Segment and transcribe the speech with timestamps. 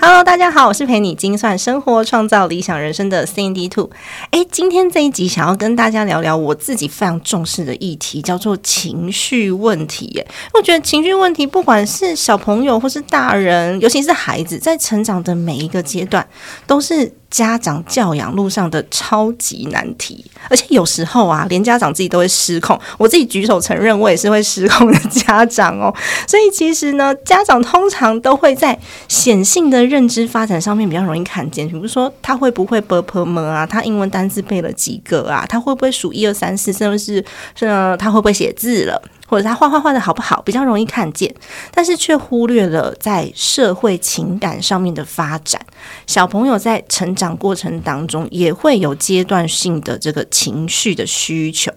[0.00, 3.90] Hello，大家好，我是陪你精算生活、创造理想人生的 Cindy Two。
[4.30, 10.06] 哎，今天这一集想要跟大家聊聊我自己非常重视的议题，叫做情绪问题。
[10.14, 10.24] 耶，
[10.54, 16.26] 我觉得情绪问题，不管是小朋友或是大人，尤其是孩子，在成长的每一个阶段，
[16.66, 17.12] 都是。
[17.30, 22.78] 家长教养路上的超级难题，而且有时候啊，连家长自己都会失控。
[22.96, 25.94] 我自己举手承认，我也是会失控的家长哦。
[26.26, 28.78] 所以其实呢，家长通常都会在
[29.08, 39.02] 显性的认知发展上面比较容易看见，比如说他会不会 b p m 啊，他英文单词背了几个啊，他会不会数一二三四，甚至是是呢，他会不会写字了。
[39.28, 41.32] 或者他画画画的好不好，比较容易看见，
[41.70, 45.60] 但是却忽略了在社会情感上面的发展。
[46.06, 51.70] 小朋友在成长过程当中，也会有阶段性的这个情绪的需求。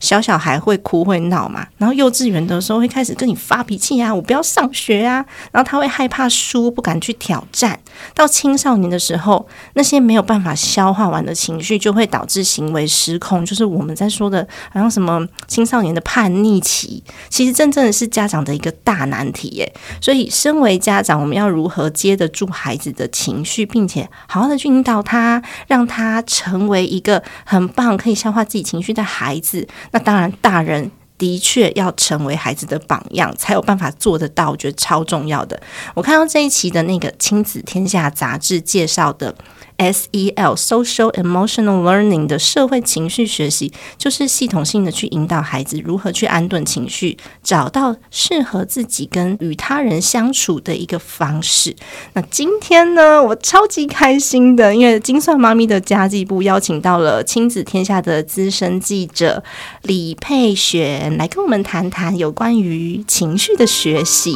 [0.00, 7.78] 小小孩会哭会闹嘛，然后幼稚园的时候会开始跟你发脾气啊，我不要上学啊，然后他会害怕输，不敢去挑战。
[8.14, 19.72] 到青少年的时候，那些没有办法消化完的情绪，就会导致行为失控，就是我们在说的，好像什么青少年的叛逆期，其实真正的是家长的一个大难题耶。
[20.00, 29.66] 所以，身为家长，我们要如何接得住孩子的情绪，并且好好的去引导他，让他成为一个很棒可以消化自己情绪的孩子。
[29.90, 34.50] 那当然，大人的确要成为孩子的榜样，才有办法做得到。
[34.50, 35.60] 我觉得超重要的。
[35.94, 39.34] 我看到这一期的那个《亲子天下》杂志介绍的。
[39.78, 40.54] S.E.L.
[40.56, 51.76] Social Emotional Learning 的社会情绪学习，就是系统性的去引导孩子如何去安顿情绪，找到适合自己跟与他人相处的一个方式。
[52.14, 59.44] 那今天呢，我超级开心的，因为精算妈咪的家计部邀请到了亲子天下的资深记者
[59.82, 64.34] 李佩璇来跟我们谈谈有关于情绪的学习。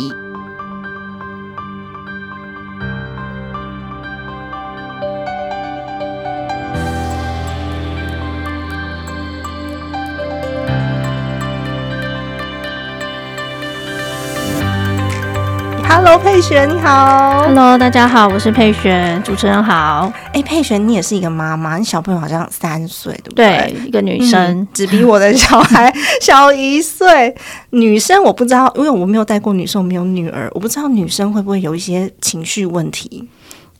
[15.94, 17.42] Hello，佩璇，你好。
[17.42, 20.10] Hello，大家好，我是佩璇，主持人好。
[20.32, 23.74] 哎，佩璇，你也是一个妈妈，你小朋友好像三岁，对不对？
[23.74, 27.36] 对，一个女生，只比我的小孩小一岁。
[27.70, 33.28] 女生我不知道，因为我没有带过女生，我没有女儿，我不知道女生会不会有一些情绪问题。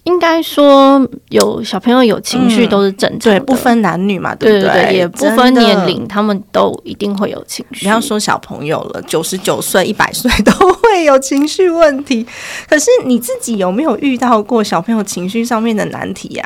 [0.05, 4.93] 应该说，有小朋友有情绪都是正常的，不分男女嘛，对不对？
[4.95, 7.85] 也不分年龄，他们都一定会有情绪。
[7.85, 12.27] 不要说小朋友了，九十九岁、一百岁都会有情绪问题。
[12.69, 16.45] 可是你自己有没有遇到过小朋友情绪上面的难题呀？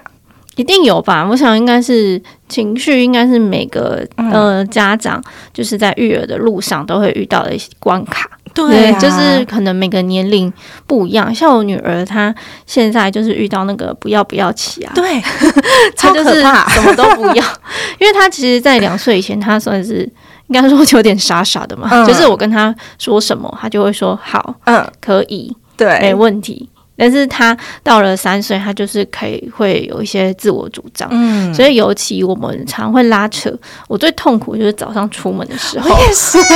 [0.57, 1.27] 一定有吧？
[1.27, 5.23] 我想应该是情绪，应该是每个呃家长
[5.55, 8.31] 就是在育儿的路上都会遇到的一些关卡。
[8.57, 10.51] 对，就是可能每个年龄
[10.87, 11.33] 不一样。
[11.33, 12.35] 像我女儿，她
[12.65, 15.21] 现在就是遇到那个不要不要起啊，对，
[15.95, 17.45] 她就是什么都不要。
[18.01, 20.09] 因为她其实，在两岁以前，她算是
[20.49, 26.69] 应该说有点傻傻的嘛，就是我跟她说什么，她就会说好，嗯，可以，对，没问题。
[26.97, 33.53] 但是他到了三岁，他就是可以会有一些自我主张，嗯，所以尤其我们常会拉扯。
[33.89, 36.49] 我最痛苦就是早上出门的时候，我也是， 天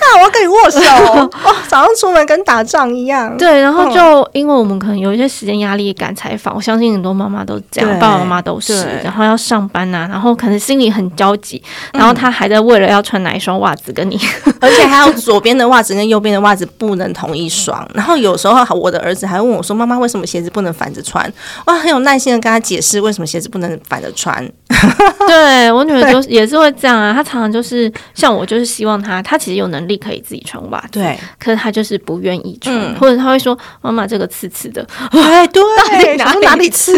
[0.00, 0.80] 哪，我要跟你握手
[1.14, 1.30] 哦！
[1.68, 3.36] 早上出门跟打仗一样。
[3.36, 11.62] 对，然后就因为我们可能有一些时间压力赶采访，我相信很多妈妈都这样，爸爸妈妈都是，然后要上班呐，然后可能心里很焦急，
[11.92, 14.18] 然后他还在为了要穿哪一双袜子跟你，
[14.60, 19.62] 而且还有左边的袜子跟右边的袜子不能同一双，然后有时候我的儿子还问我。
[19.68, 21.30] 说妈妈为什么鞋子不能反着穿？
[21.66, 24.44] 哇，很有耐心的跟他解释为什么鞋子不能反着穿。
[25.26, 36.94] 对我女儿就也是会这样啊，她常常就是像我，就是希望她，她其实有能力可以自己穿袜子，对，可是她就是不愿意穿，或者她会说妈妈这个刺刺的，哎， 对，哪里哪里刺？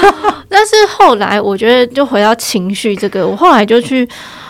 [0.48, 4.08] 但是后来我觉得就回到情绪这个，我后来就去。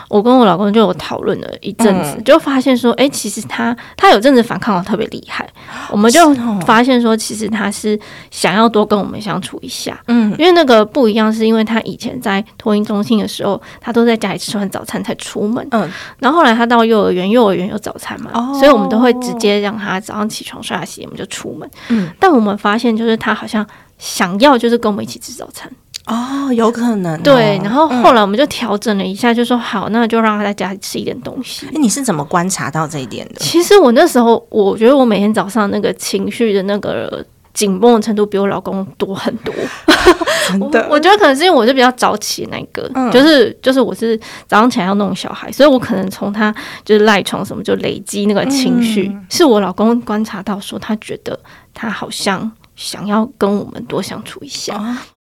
[0.09, 5.49] 我跟我老公就有讨论了一阵子，就发现说，哎，其实他他有阵子反抗的特别厉害，
[5.91, 7.99] 我们就发现说，其实他是
[8.31, 23.67] 想要多跟我们相处一下，嗯，因为那个不一样，是因为他以前在托婴中心的时候，他都在家里吃完早餐才出门，嗯，然后后来他到幼儿园，幼儿园有早餐嘛，所以我们都会直接让他早上起床刷牙洗，我们就出门，嗯，但我们发现就是他好像
[23.99, 25.71] 想要就是跟我们一起吃早餐。
[26.07, 31.67] 哦，有可能对，然后后来我们就调整了一下，就说好，那就让他在家里吃一点东西。
[31.67, 33.35] 哎，你是怎么观察到这一点的？
[33.41, 39.53] 其实我那时候，我觉得我每天早上那个情绪的那个紧绷的程度比我老公多很多。
[40.49, 44.17] 真的， 我觉得可能是因为我是比较早起那个，就是就是我是
[44.47, 46.55] 早上起来要弄小孩，所以我可能从他
[46.85, 49.13] 就是赖床什么就累积那个情绪。
[49.29, 51.37] 是我老公观察到说，他觉得
[51.75, 54.81] 他好像想要跟我们多相处一下。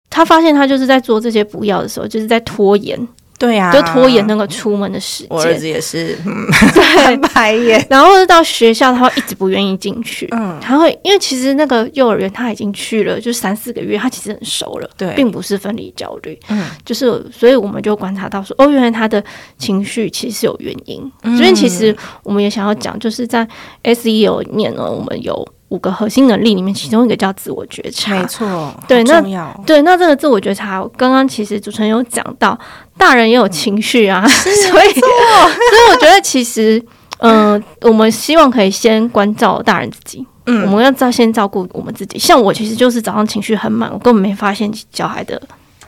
[0.10, 3.08] 他发现他就是在做这些不要的时候，就是在拖延，
[3.38, 5.28] 对呀，就拖延那个出门的时间。
[5.30, 7.86] 我儿子也是，嗯对， 白眼。
[7.90, 10.28] 然后到学校，他会一直不愿意进去。
[10.32, 16.38] 嗯，他会因为其实那个幼儿园他已经去了，就三四个月，他其实很熟了，对，并不是分离焦虑。
[16.50, 19.24] 嗯，就是所以我们就观察到说，哦，原来他的
[19.58, 21.00] 情绪其实是有原因。
[21.38, 23.48] 所以其实我们也想要讲，就是在
[23.84, 25.48] S E O 里面呢，我们有。
[25.70, 29.22] 五个核心能力里面，其中一个叫自我觉察，没错，对，那
[29.66, 32.58] 对，那这个自我觉察，刚刚其实主持人有讲到，
[32.98, 36.84] 大人也有情绪啊， 所以， 所以我觉得其实，
[37.20, 42.18] 嗯，我们希望可以先关照大人自己，嗯，我们要照先照顾我们自己。
[42.18, 45.40] 像我其实就是早上情绪很满，我根本没发现小孩的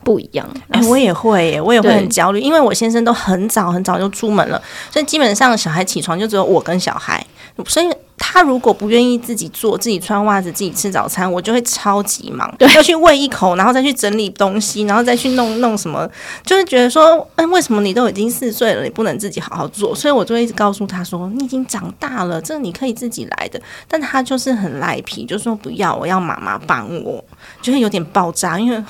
[0.03, 0.47] 不一样。
[0.69, 4.61] 哎，我也会，我也会很焦虑，因为我先生都很早很早就出门了，
[4.91, 7.25] 所以基本上小孩起床就只有我跟小孩，
[7.65, 7.87] 所以。
[8.23, 16.07] 他如果不愿意自己做、自己穿袜子、自己吃早餐，我就会超级忙，要去喂一口，然后再去整理东西，然后再去弄弄什么，
[16.45, 19.95] 就是觉得说，哎，为什么你都已经四岁了，你不能自己好好做？
[19.95, 23.59] 所以我就一直告诉他说，你已经长大了，这你可以自己来的。
[23.87, 27.23] 但他就是很赖皮，就说不要，我要妈妈帮我，
[27.59, 28.83] 就会有点爆炸，因为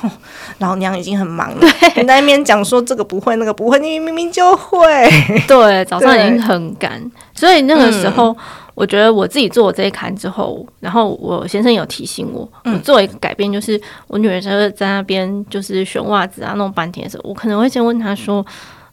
[0.57, 5.09] 老娘已经很忙了，你在那边讲说这个不会，那个不会，你明明就会。
[5.47, 7.01] 对，早上已经很赶，
[7.33, 8.35] 所以那个时候。
[8.73, 18.45] 我觉得我自己做了这一坎之后，然后我先生有提醒我，我做一个改变，就是我女儿就是在那边就是选袜子啊弄半天的时候，我可能会先问她说：“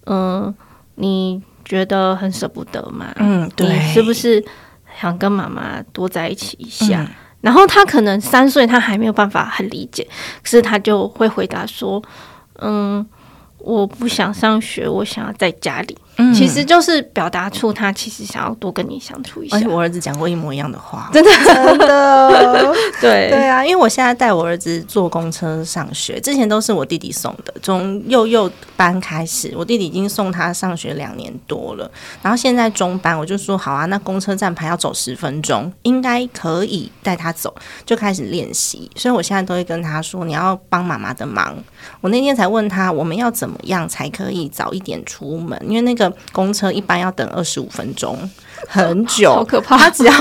[0.07, 0.55] 嗯，
[0.97, 3.07] 你觉得很舍不得吗？
[3.17, 4.45] 嗯，对是不是
[5.01, 7.09] 想跟妈妈多在一起一下？”
[7.41, 10.07] 然后她可能三岁，她还没有办法很理解，
[10.43, 12.03] 可是她就会回答说
[12.61, 13.07] ：“嗯。”
[13.61, 15.99] 我不想上学，我想要在家里。
[16.19, 19.57] 嗯，其实就是表达出他其实想要多跟你相处一下。
[19.57, 22.75] 而且我儿子讲过一模一样的话，真 的真的。
[23.01, 27.55] 对对啊，因为我现在带我儿子坐公车上学，之前都是我弟弟送的。
[27.63, 31.89] 从幼幼班开始，我弟弟已经送他上学两年多了。
[32.21, 37.55] 然后现在中班，我就说好啊，那公车站牌要走十分钟，应该可以带他走，
[37.87, 38.91] 就开始练习。
[38.97, 41.57] 所以我现在都会跟他说，你要帮妈妈的忙。
[42.01, 45.57] 我那天才问他，我们要怎么样才可以早一点出门？
[45.69, 48.19] 因为那个公车一般要等二十五分钟，
[48.69, 49.77] 很久， 好可怕。
[49.77, 50.13] 他只要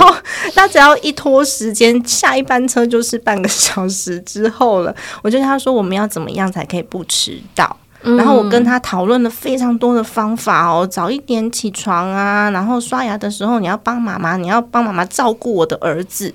[0.56, 4.96] 他只要一拖时间，下一班车就是半个小时之后了。
[5.22, 7.76] 我就跟他说，我们要怎么样才可以不迟到？
[8.04, 16.34] 然后我跟他讨论了非常多的方法哦，早一点起床啊，然后刷牙的时候你要帮妈妈，你要帮妈妈照顾我的儿子。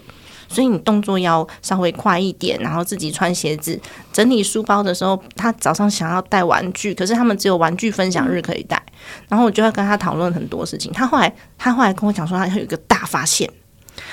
[0.52, 3.80] 所以你动作要稍微快一点，然后自己穿鞋子、
[4.12, 8.80] 整理书包的时候，他早上想要带玩具，可是他们只有玩具分享日可以带。
[9.28, 10.92] 然后我就要跟他讨论很多事情。
[10.92, 13.48] 他后来，他后来跟我讲说，他有一个大发现。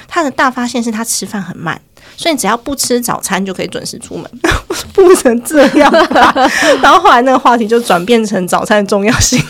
[0.08, 1.80] 他的大发现是他吃饭很慢，
[2.18, 4.30] 所以只要不吃早餐就可以准时出门。
[4.94, 5.90] 不能这样，
[6.82, 9.42] 然后后来那个话题就转变成早餐的重要性。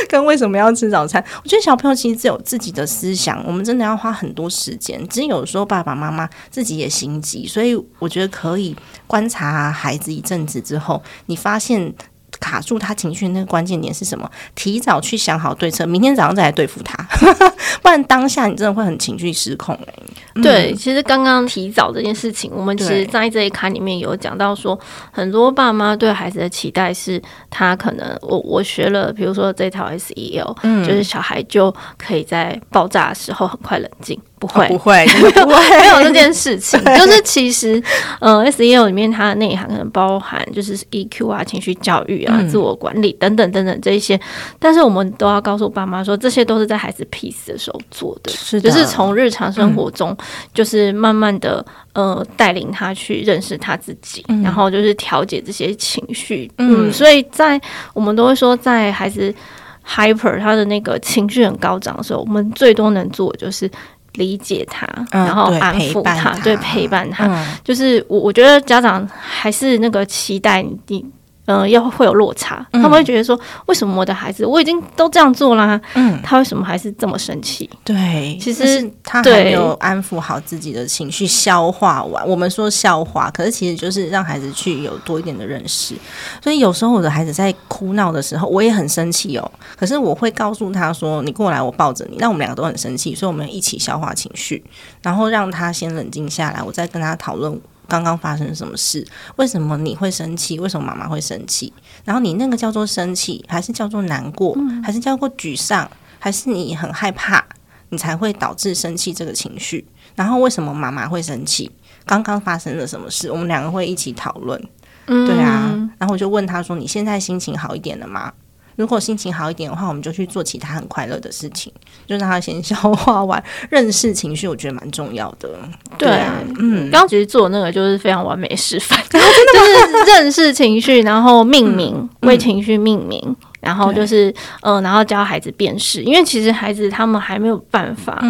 [0.08, 1.24] 跟为什么要吃早餐？
[1.42, 5.06] 我觉得小朋友其实只有自己的思想，我们真的要花很多时间。
[5.08, 8.76] 只有时候爸爸妈妈自己也心急，所以我觉得可以
[9.06, 11.94] 观察孩子一阵子之后，你发现。
[12.40, 14.28] 卡住他情绪那个关键点是什么？
[14.54, 16.96] 提早去想好对策，明天早上再来对付他，
[17.82, 19.94] 不然当下你真的会很情绪失控哎。
[20.42, 24.78] 对，其实刚刚提早这件事情，我们其实在这一卡里面有讲到说，
[25.12, 27.20] 很多爸妈对孩子的期待是，
[27.50, 34.18] 他可能我我学了，比如说这套 S E L，嗯，就是小孩就可以在爆炸的时候很快冷静。
[34.40, 36.82] 不会，不会，不会， 没有这件事情。
[36.96, 37.80] 就是其实，
[38.20, 44.18] 呃，SEO 里面它的内涵可能包含就是 E Q 啊、情绪教育啊、自我管理等等等等这一些。
[44.58, 50.16] 但是我们都要告诉爸妈说，这些都是在孩子 peace 的时候做的，就是从日常生活中，
[50.54, 56.50] 就是慢慢的呃带领他去认识他自己，然后就是调节这些情绪。
[56.56, 57.60] 嗯，所以在
[57.92, 59.34] 我们都会说，在孩子。
[59.82, 63.68] hyper，他的那个情绪很高涨的时候，我们最多能做的就是
[64.14, 67.26] 理解他，嗯然后安抚陪伴他对，陪伴他。
[67.26, 71.04] 嗯就是我我觉得家长还是那个期待你
[71.54, 71.60] 你。
[71.60, 77.68] 嗯、要会有落差，嗯他们会觉得说，为什么我的孩子我已经都这样做啦，嗯，他为什么还是这么生气？
[77.84, 82.26] 对，其实是他还对没有安抚好自己的情绪，消化完。
[82.26, 85.94] 我们说消化，可是其实就是让孩子去有多一点的认识。
[86.42, 89.52] 所以有时候我的孩子在哭闹的时候，我也很生气哦。
[89.76, 94.62] 可是我会告诉他说：“你过来，我抱着你。”那我们两个都很生气，所以我们一起消化情绪，
[95.02, 97.60] 然后让他先冷静下来，我再跟他讨论。
[97.90, 99.04] 刚刚发生什么事？
[99.34, 100.60] 为什么你会生气？
[100.60, 101.72] 为什么妈妈会生气？
[102.04, 107.44] 然后你那个叫做生气，还是叫做难过，还是叫做沮丧，还是你很害怕？
[107.88, 109.84] 你才会导致生气这个情绪。
[110.14, 111.68] 然后为什么妈妈会生气？
[112.06, 113.30] 刚刚发生了什么事？
[113.30, 114.62] 我们两个会一起讨论。
[115.06, 118.32] 嗯对啊，然后我就问他说：“你现在心情好一点了吗？”
[118.76, 121.72] 如果心情好一点的话，我们就去做其他很快乐的事情，
[122.06, 125.50] 就让他先消化完，认识情绪，我觉得蛮重要的。
[125.98, 126.08] 对。
[126.08, 138.22] 啊，嗯，刚刚其实做的那个就是非常完美示范， 就是认识情绪，然后命名，为情绪命名，然后就是呃，然后教孩子辨识，因为其实孩子他们还没有办法，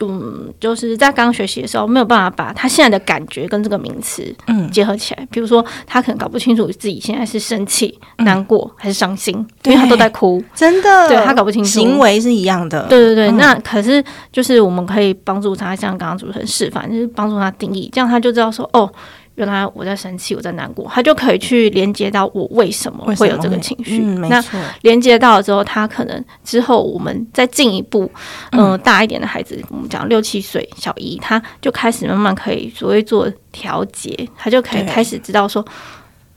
[0.00, 4.70] 嗯嗯，就是在刚学习的时候没有办法把他现在的感觉跟这个名词嗯。
[4.70, 11.70] 结合起来，比如说他可能搞不清楚自己现在是生气、嗯难过还是伤心，因为他都在哭，真的，对他搞不清楚。
[11.70, 12.86] 行为是一样的。
[12.88, 13.36] 对对对，嗯。
[13.38, 18.90] 那可是就是我们可以帮助他，像刚刚主持人示范，就是帮助他定义，这样他就知道说，哦，
[19.38, 24.00] 原来我在生气，我在难过，他就可以去连接到我为什么会有这个情绪。
[24.02, 24.44] 嗯，那，
[24.82, 28.10] 连接到了之后，他可能之后我们再进一步，
[28.50, 35.64] 嗯、大一点的孩子，我们讲六七岁小姨，他就开始慢慢可以所谓做调节，他就可以开始知道说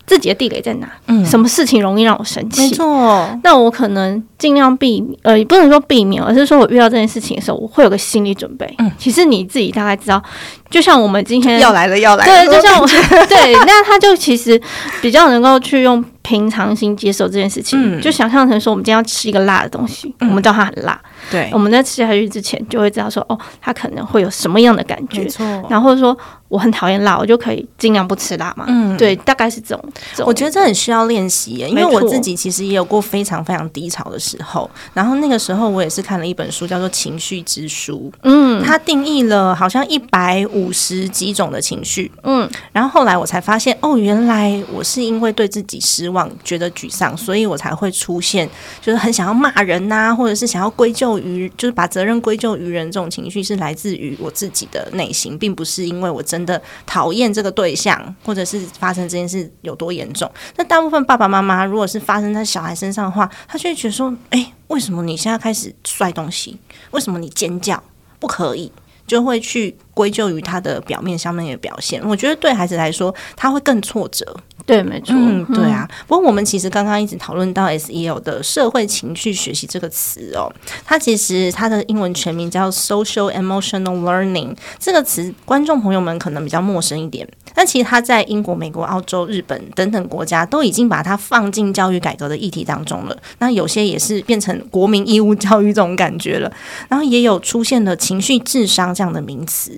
[0.05, 1.25] 自己的地雷在哪，嗯。
[1.25, 8.72] 什么事情容易让我生气，没错，那我可能尽量避，呃，也不能说避免，而是说我遇到这件事情的时候，我会有个心理准备。
[8.77, 8.91] 嗯。
[8.98, 10.22] 其实你自己大概知道，
[10.71, 12.87] 就像我们今天要来了，要来对，就像我
[13.27, 14.59] 对，那他就其实
[15.01, 18.01] 比较能够去用平常心接受这件事情，嗯。
[18.01, 20.99] 就想象成说我们今天要吃一个辣的东西，我们知道它很辣，
[21.29, 21.49] 对。
[21.51, 25.21] 我，们在吃下去之前就会知道说，哦，它可能会有什么样的感觉。
[25.21, 25.45] 没，错。
[25.69, 28.65] 然后说我很讨厌辣，我就可以尽量不吃辣嘛。
[28.67, 28.95] 嗯。
[28.95, 29.83] 对，大概是这种。
[30.25, 38.63] 我觉得这很需要练习耶，因为我自己其实也有过非常非常低潮的时候，然后那个时候我也是看了一本书，叫做《情绪之书》，嗯。
[38.63, 48.50] 它定义了好像一百五十几种的情绪，嗯然后后来我才发现，哦，原来我是因为对自己失望，觉得沮丧，所以我才会出现，
[48.82, 60.30] 就是很想要骂人呐、或者是想要归咎于，就是把责任归咎于人这种情绪，是来自于我自己的内心，并不是因为我真的讨厌这个对象，或者是发生这件事有多严重。
[60.58, 66.58] 那大部分爸爸妈妈如果是发生在小孩身上的话，他就会觉得说，哎，为什么你现在开始摔东西？
[66.91, 67.82] 为什么你尖叫？
[68.20, 68.72] 不可以。
[69.08, 72.01] 就会去归咎于他的表面上面的表现。
[72.07, 74.36] 我觉得对孩子来说，他会更挫折。
[74.65, 75.15] 对，没错。
[75.17, 75.89] 嗯，对啊。
[76.07, 80.53] 不过我们其实刚刚一直讨论到 SEL 的社会情绪学习这个词哦，
[80.86, 84.55] 它其实它的英文全名叫 Social Emotional Learning。
[84.77, 93.17] 这个词观众朋友们可能比较陌生一点，但其实它在英国、美国、澳洲、日本等等国家都已经把它放进教育改革的议题当中了。
[93.39, 96.51] 那有些也是变成国民义务教育这种感觉了，
[96.88, 99.77] 然后也有出现了情绪智商这样的名词。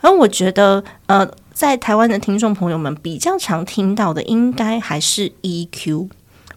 [0.00, 6.08] 而我觉得，呃，在台湾的听众朋友们比较常听到的，应该还是 EQ，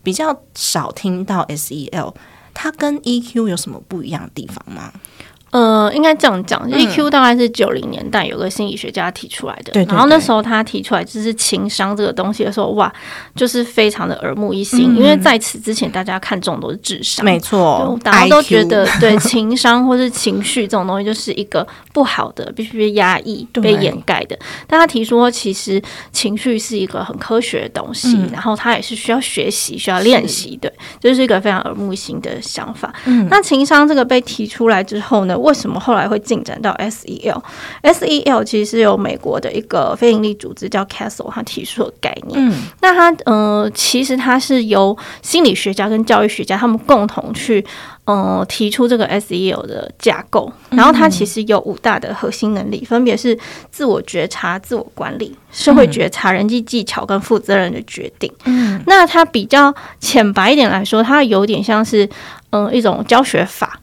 [0.03, 2.13] 比较少听到 SEL。
[2.53, 4.91] 它跟 EQ 有什么不一样的地方吗？
[5.51, 12.91] 呃，应该这样讲，EQ 大概是九零年代有个心理学家提出来的，对对然后那时候他提出来就是情商这个东西的时候，哇，
[13.35, 14.97] 就是非常的耳目一新，嗯。
[14.97, 23.61] 因为在此之前大家看重都是智商，没错，大家都觉得对情商或是情绪这种东西就是一个不好的，必须被压抑、对。
[23.61, 24.37] 被掩盖的。
[24.67, 25.81] 但他提出说，其实
[26.11, 28.29] 情绪是一个很科学的东西，嗯。
[28.31, 32.93] 然后他也是需要学习、需要练习的，这是一个非常耳目一新的想法。
[33.05, 33.27] 嗯。
[33.29, 42.39] 那情商这个被提出来之后呢，为什么后来会进展到 SEL？SEL 其实是由美国的一个非营利组织叫 Castle 他提出的概念。
[42.39, 47.65] 嗯那它呃，其实它是由心理学家跟教育学家他们共同去
[48.05, 53.37] 呃提出这个 SEL 的架构，然后它其实有五大的核心能力，分别是
[53.69, 58.31] 自我觉察、自我管理、社会觉察、人际技巧跟负责任的决定。
[58.45, 62.05] 嗯那它比较浅白一点来说，它有点像是
[62.51, 63.79] 嗯、呃一种教学法。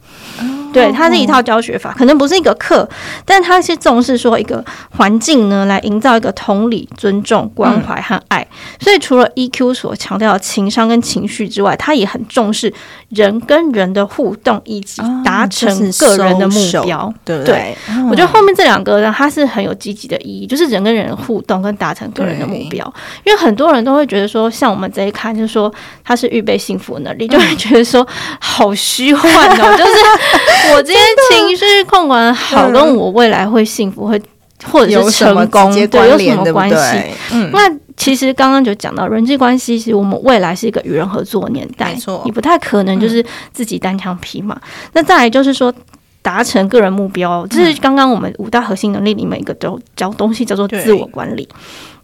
[0.73, 2.89] 对，它是一套教学法，可能不是一个课，
[3.25, 8.47] 但它是重视说一个环境呢，来营造一个同理、尊重、关怀和爱。
[8.81, 12.73] 所以除了 EQ 所强调的情商跟情绪之外，它也很重视
[13.09, 17.13] 人跟人的互动以及达成个人的目标，
[17.45, 17.77] 对？
[18.11, 22.93] 我觉得后面这两个呢，它是很有积极的意义，就是人跟人互动跟达成个人的目标。
[23.25, 25.73] 因为很多人都会觉得说，像我们这一看，就是说
[26.05, 28.07] 他是预备幸福能力，就会觉得说
[28.41, 34.21] 好虚幻哦，就是我今天情绪控管好，跟我未来会幸福会
[34.65, 37.03] 或者是成功对有什么关系？
[37.33, 44.61] 嗯，那其实刚刚就讲到人际关系，其实我们未来是一个与人合作的年代，没错，你不太可能就是自己单枪匹马。
[44.93, 45.73] 那再来就是说。
[46.21, 51.49] 达成个人目标，这是刚刚我们五大核心能力里面一个叫叫东西，叫做自我管理。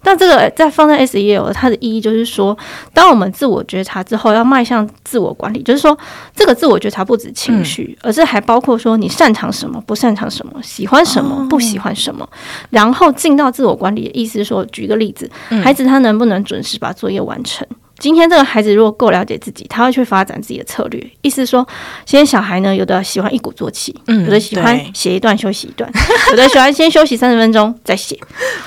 [0.04, 2.56] 那这个在放在 S E L，它的意义就是说，
[2.92, 5.96] 当我们自我觉察之后，要迈向自我管理，就是说，
[6.34, 12.28] 这个自我觉察不止情绪，而是还包括说你擅长什么，不擅长什么，喜欢什么，不喜欢什么，
[12.70, 15.30] 然后进到自我管理的意思是说，举个例子，
[15.62, 17.66] 孩子他能不能准时把作业完成？
[18.04, 21.02] 今天这个孩子如果够了解自己，他会去发展自己的策略。
[21.23, 21.66] 意思是说，
[22.04, 25.90] 现在小孩呢，有的喜欢一鼓作气，有的喜欢写一段休息一段，
[26.30, 28.14] 有的喜欢先休息三十分钟再写。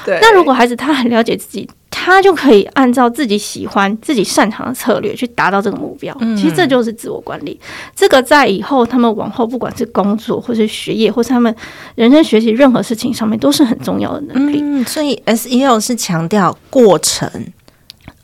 [0.03, 0.17] 对。
[0.23, 6.17] 那如果孩子他很了解自己，他就可以按照自己喜欢、自己擅长的策略去达到这个目标。
[6.35, 7.59] 其实这就是自我管理。
[7.95, 11.55] 这个在以后他们往后不管是工作，或是学业，或是他们
[11.93, 14.59] 人生学习任何事情上面，都是很重要的能力。
[14.63, 17.29] 嗯，所以 S E L 是强调过程。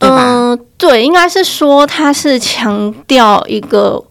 [0.10, 4.04] 嗯，对，应该是说它是强调一个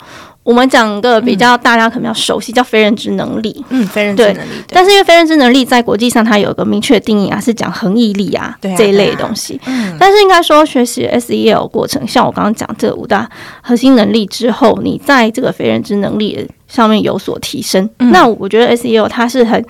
[0.42, 4.50] 我们讲个比较大家可能比较熟悉叫非认知能力，嗯，非认知能力。
[4.68, 9.60] 但是因为非认知能力在国际上它有一个明确的定义啊，是讲恒毅力啊这一类的东西。
[9.66, 13.28] 嗯，但是应该说学习 S E L 过程，像我刚刚讲这五大
[13.62, 19.64] 核心能力之后，你在这个非认知能力上面有所提升，那我觉得 S E L 它是很。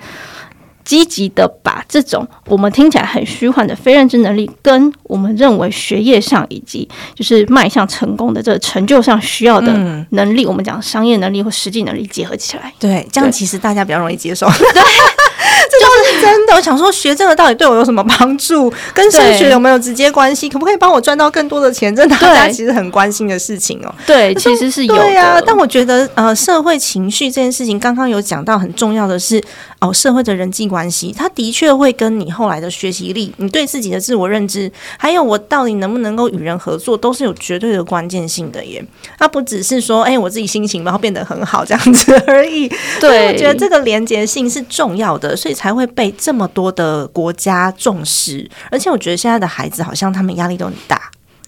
[0.83, 9.71] 积极的把这种我们听起来很虚幻的非认知能力，跟我们认为学业上以及就是迈向成功的这个成就上需要的
[10.11, 14.47] 能力，我们讲商业能力或实际能力结合起来，对，这样其实大家比较容易接受。
[14.47, 14.81] 对。
[15.69, 18.71] 就是真的，我想说学这个到底对我有什么帮助？
[18.93, 20.47] 跟升学有没有直接关系？
[20.47, 21.93] 可不可以帮我赚到更多的钱？
[21.95, 23.93] 这大家其实很关心的事情哦。
[24.05, 25.43] 对，其实是有的。
[25.45, 29.41] 但我觉得呃，社会情绪这件事情，刚刚有讲到很重要的是
[29.79, 38.83] 哦，社会的人际关系，它的确会跟你后来的学习力、你对自己的自我认知，还有我到底能不能够与人合作，都是有绝对的关键性的耶。
[39.17, 42.69] 它不只是说哎，我自己心情然后变得很好这样子而已。
[42.99, 45.53] 对，我觉得这个连接性是重要的，所以。
[45.63, 50.99] 才会被这么多的国家重视，而且我觉得现在的孩子好像他们压力都很大，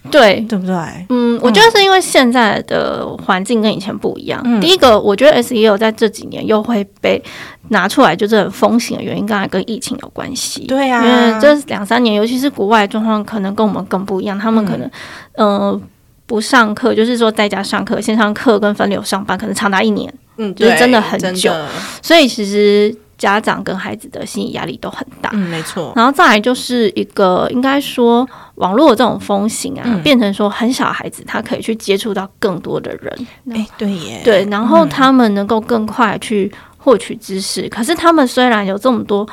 [0.09, 0.75] 对对不对？
[1.09, 4.41] 嗯，我觉得是因为现在的环境跟以前不一样。
[4.61, 7.21] 第一个，我觉得 S E O 在这几年又会被
[7.69, 10.61] 拿出来，就是很风行的原因，刚才跟疫情有关系。
[10.67, 14.37] 对啊，因为这两三年，尤其是国外状况，可能跟我们更不一样。
[14.37, 14.89] 他们可能
[15.33, 15.81] 嗯
[16.25, 21.51] 不上课，就是说在家上课，线上课跟分流上班，可能长达一年，嗯，就是真的很久。
[22.01, 22.95] 所以其实。
[23.25, 25.91] 家长跟孩子的心理压力都很大，嗯，没错。
[25.95, 37.67] 然后再来就是一个，应该说网络这种风行啊，变成说很小孩子他可以去接触到更多的人，哎，对耶，对，然后他们能够更快去获取知识。
[37.67, 39.27] 可是他们虽然有这么多，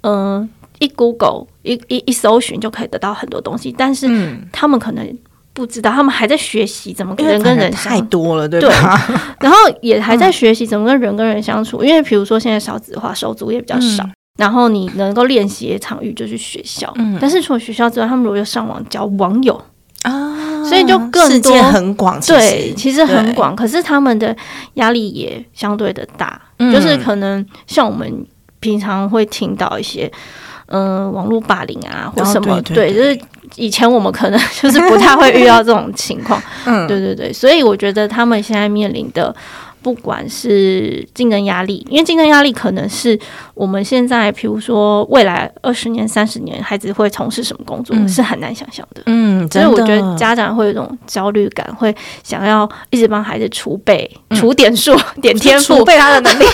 [0.00, 4.08] 嗯，一 Google 一一一搜寻就可以得到很多东西，但是
[4.50, 5.18] 他们可能。
[5.54, 9.00] 不知道，他们还在学习怎么跟人跟人太多了，对吧？
[9.40, 14.04] 然后也还在学习怎么跟人跟人相处，因为比如说现在少子化，手足也比较少。
[14.36, 19.54] 然后你能够练习的场域就是学校，但是除了学校之外，他们如果要上网交网友
[20.02, 23.54] 啊，所以就更多很广，对，其实很广。
[23.54, 24.36] 可是他们的
[24.74, 28.26] 压力也相对的大，就是可能像我们
[28.58, 30.10] 平常会听到一些。
[30.66, 33.18] 嗯，网络霸凌啊，或什么，对，就是
[33.56, 39.34] 以前我们可能 就是不太会遇到这种情况， 嗯，对对对，所以我觉得他们现在面临的，
[39.82, 43.18] 不管是竞争压力，因为竞争压力可能是
[43.52, 56.44] 我们现在，比如说未来二十年、三十年，孩子会从事什么工作，是很难想象的，嗯，所以我觉得家长会有一种焦虑感，会想要一直帮孩子储备、储点数、 点天赋，储备他的能力，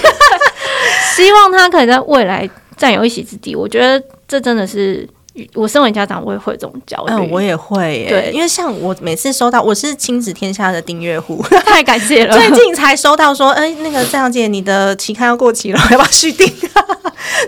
[1.15, 2.51] 希望他可以在未来。
[2.81, 5.07] 占有一席之地，我觉得这真的是
[5.53, 7.13] 我身为家长，我也会这种焦虑。
[7.13, 12.35] 嗯我也会，对，因为像我每次收到，我是亲子天下的订阅户，太感谢了。
[12.35, 16.51] 最近才收到说，哎，那个张小姐，你的期刊要过期了，要不要续订？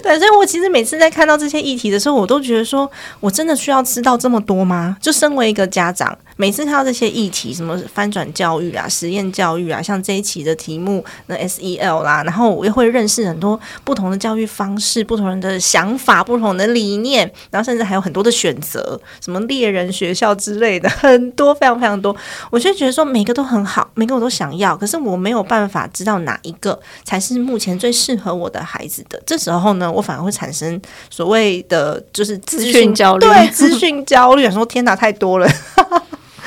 [0.02, 2.88] 对，所以我其实每次在看到这些议题的时候，我都觉得说，
[3.20, 4.96] 我真的需要知道这么多吗？
[5.00, 22.14] 就身为一个家长，每次看到这些议题，什么翻转教育啊、实验教育啊，像这一期的题目，那 SEL 啦，然后我又会认识很多不同的教育方式、不同人的想法、不同的理念，然后甚至还有很多的选择，什么猎人学校之类的， 很多非常非常多。
[22.50, 29.22] 我就觉得说，每个都很好，每个我都想要，可是我没有办法知道哪一个才是目前最适合我的孩子的。
[29.26, 35.48] 这时候呢，我反而会产生所谓的就是资讯焦虑对资讯焦虑，说天哪，太多了。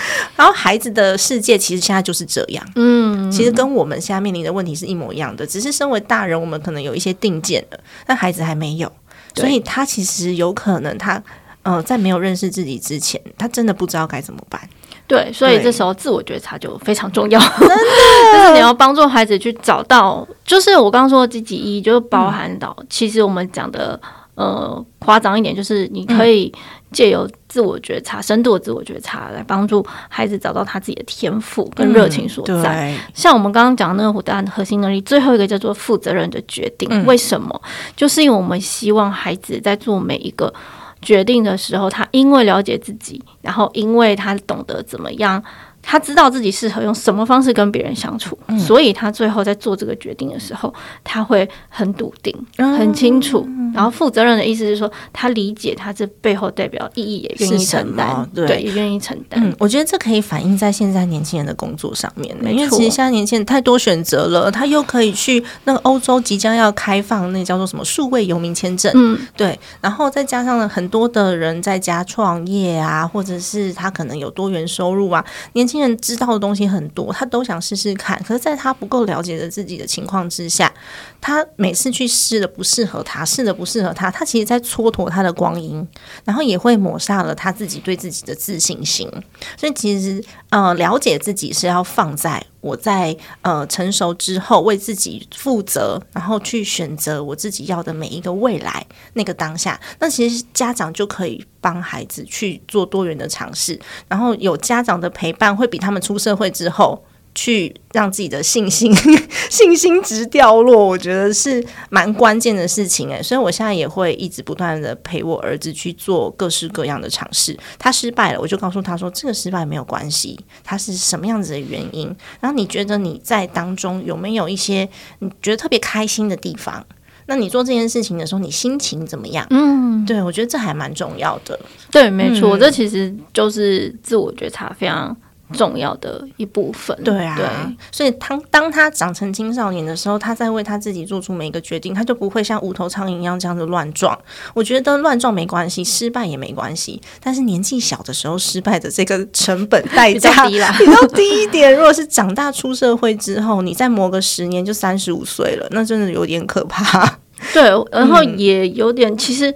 [0.36, 8.92] 然后孩子的世界其实现在就是这样，嗯，其实跟我们现在面临的问题是一模一样的，只是身为大人，我们可能有一些定见了，但孩子还没有，
[9.36, 11.22] 所以他其实有可能他
[11.64, 14.62] 呃在没有认识自己之前，他真的不知道该怎么办。
[15.08, 17.76] 对，所以这时候自我觉察就非常重要，真的，
[18.34, 24.00] 就是你要帮助孩子去找到，就是我刚刚说的积极意义，就是包含到，其实我们讲的
[24.36, 26.54] 呃夸张一点，就是你可以
[26.92, 32.92] 借由自我觉察、深度的自我觉察来帮助孩子找到他自己的天赋跟热情所在。
[32.92, 36.88] 对，像我们刚刚讲的那个五大核心能力，最后一个叫做负责任的决定。
[36.92, 37.62] 嗯为什么？
[37.96, 40.54] 就是因为我们希望孩子在做每一个
[41.02, 45.42] 决定的时候，他因为了解自己，然后因为他懂得怎么样。
[45.86, 48.58] 他知道自己适合用什么方式跟别人相处，嗯。
[48.60, 53.48] 所以他最后在做这个决定的时候，他会很笃定、嗯很清楚。
[53.74, 58.48] 然后负责任的意思是说，他理解他这背后代表意义，也愿意承担，对。
[58.48, 59.44] 对，也愿意承担。
[59.44, 78.22] 嗯，我觉得这可以反映在现在年轻人的工作上面，因为其实现在年轻人太多选择了，他又可以去那个欧洲即将要开放那叫做什么数位游民签证，嗯，对，然后再加上了很多的人在家创业啊，或者是他可能有多元收入啊，年轻人知道的东西很多，他都想试试看。
[78.24, 80.74] 可是，在他不够了解的自己的情况之下，
[81.22, 85.88] 他每次去试的不适合他，试的不适合他，他其实在蹉跎他的光阴，
[86.24, 89.10] 然后也会抹杀了他自己对自己的自信心。
[89.58, 99.80] 所以，其实呃，了解自己是要放在我在呃成熟之后为自己负责，然后去选择我自己要的每一个未来那个当下。
[100.00, 107.00] 那其实家长就可以帮孩子去做多元的尝试，然后有家长的陪伴，会比他们出社会之后。
[107.36, 108.96] 去让自己的信心
[109.52, 113.22] 信心值掉落，我觉得是蛮关键的事情诶。
[113.22, 117.56] 所以我现在也会一直不断的陪我儿子去做各式各样的尝试。
[117.78, 122.08] 他失败了，我就告诉他说，这个失败没有关系，他是什么样子的原因。
[122.40, 124.88] 然后你觉得你在当中有没有一些
[125.20, 126.86] 你觉得特别开心的地方？
[127.28, 129.46] 那你做这件事情的时候，你心情怎么样？
[129.50, 131.60] 嗯，对我觉得这还蛮重要的。
[131.92, 135.16] 对，没错，嗯这其实就是自我觉察非常
[135.54, 136.98] 重要的一部分。
[137.04, 137.46] 对啊，对，
[137.92, 144.18] 所以当当他长成青少年的时候，他在为他自己做出每一个决定，他就不会像无头苍蝇一样这样子乱撞。
[144.54, 151.76] 我觉得乱撞没关系，失败也没关系，但是年纪小的时候失败的这个成本代比较价低啦 比较低一点。
[151.76, 157.20] 如果是长大出社会之后，你再磨个十年就三十五岁了，那真的有点可怕。
[157.54, 159.54] 对，然后嗯也有点，其实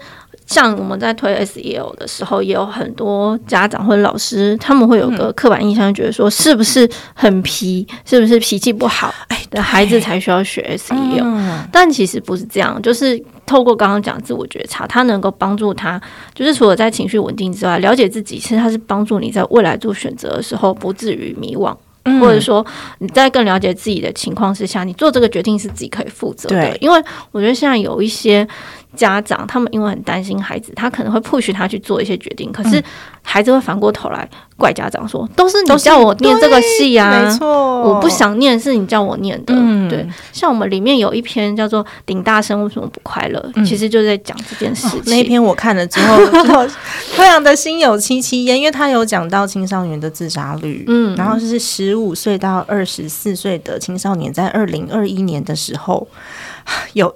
[0.50, 11.22] 像我们在推 SEL 的时候，也有很多家长或者老师，他们会有嗯个刻板印象，觉得说是不是很皮，是不是脾气不好哎，的孩子才需要学 SEL。
[11.24, 16.02] 嗯，但其实不是这样，就是透过刚刚讲自我觉察，它能够帮助他，
[16.34, 21.72] 就是除了在情绪稳定之外，了解自己，其实它是帮助你在未来做选择的时候不至于迷惘。
[22.06, 22.66] 嗯或者说
[23.00, 26.76] 你在更了解自己的情况之下，你做这个决定是自己可以负责的。
[26.78, 26.98] 因为
[27.32, 28.48] 我觉得现在有一些
[28.96, 32.84] 家长，他们因为很担心孩子，他可能会 push 他去做一些决定，可是
[33.22, 37.48] 孩子会反过头来怪家长说：“都是你叫我念这个戏啊，没错，
[37.82, 39.54] 我不想念，是你叫我念的。
[39.56, 39.88] 嗯。
[39.88, 45.00] 对，像我们里面有一篇叫做《顶大声为什么不快乐》，其实就在讲这件事情。
[45.00, 46.68] 哦那一篇我看了之后， 之后
[47.16, 51.16] 非常的心有戚戚焉，因为他有讲到青少年的自杀率，嗯。
[51.16, 56.08] 然后是十五岁到二十四岁的青少年，在二零二一年的时候，
[56.94, 57.14] 有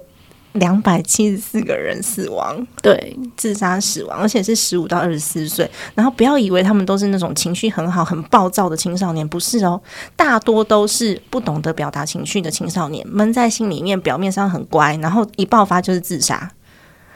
[0.54, 5.68] 两百七十四个人死亡，对，自杀死亡，而且是十五到二十四岁。
[5.94, 9.80] 然后不要以为他们都是那种情绪很好、很暴躁的青少年，不是哦，
[10.16, 16.50] 大多都是不懂得表达情绪的青少年，闷在心里面，表面上很乖，然后一爆发就是自杀。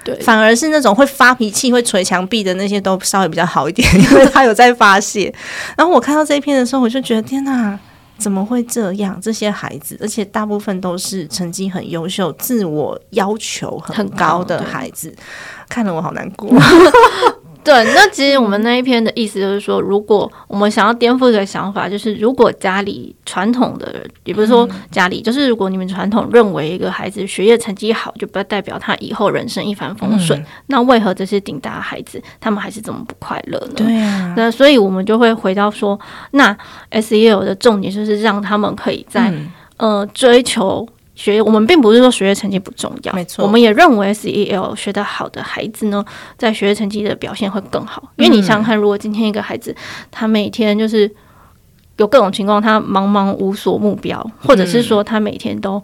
[0.04, 5.32] 对，反而是那种会发脾气、会捶墙壁的那些都稍微比较好一点，因为他有在发泄。
[5.76, 7.78] 然后我看到这一篇的时候，我就觉得天哪，
[8.18, 9.18] 怎么会这样？
[9.20, 15.14] 这些孩子，而且大部分都是成绩很优秀、自我要求很很高的孩子，
[15.68, 16.50] 看了我好难过。
[17.68, 33.74] 对，那其实我们那一篇的意思就是说，如果我们想要颠覆这个想法，就是如果家里传统的，也不是说家里，就是如果你们传统认为一个孩子学业成绩好，就不代表他以后人生一帆风顺，那为何这些顶大的孩子他们还是这么不快乐呢？
[33.76, 36.00] 对啊，那所以我们就会回到说，
[36.30, 36.56] 那
[36.88, 39.30] S E L 的重点就是让他们可以在
[39.76, 40.88] 呃追求。
[41.18, 43.44] 学业，我们并不是说学业成绩不重要，没错。
[43.44, 46.04] 我们也认为 S E L 学得好的孩子呢，
[46.36, 48.00] 在学业成绩的表现会更好。
[48.14, 49.74] 因为你想想看，如果今天一个孩子
[50.12, 51.12] 他每天就是
[51.96, 55.82] 有各种情况，他茫茫无所目标，或者是说他每天都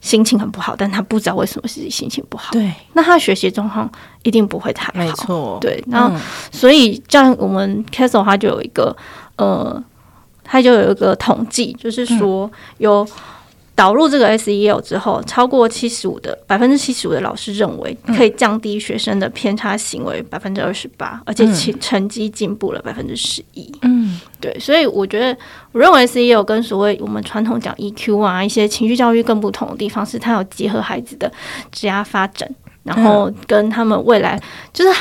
[0.00, 3.88] 心情很不好，但他不知道为什么自己心情不好，对，那他学习状况
[4.24, 4.92] 一定不会太好。
[4.94, 5.80] 没错，对。
[5.86, 6.12] 然后，
[6.50, 8.96] 所以像我们 Castle 他就有一个
[9.36, 9.80] 呃，
[10.42, 13.06] 他就有一个统计，就是说有。
[13.76, 23.70] 导入这个 S E L 之后，超过七十五的百分之七十五的老师认为可以降低学生的偏差行为百分之二十八，而且其成绩进步了百分之十一。
[23.82, 25.36] 嗯，对，所以我觉得
[25.72, 31.30] 我认为 S E L 跟所谓我们传统讲 E Q 啊一些情绪教育更不同的地方，是它有结合孩子的
[31.70, 32.50] 职业发展，
[32.82, 34.40] 然后跟他们未来
[34.72, 34.98] 就是。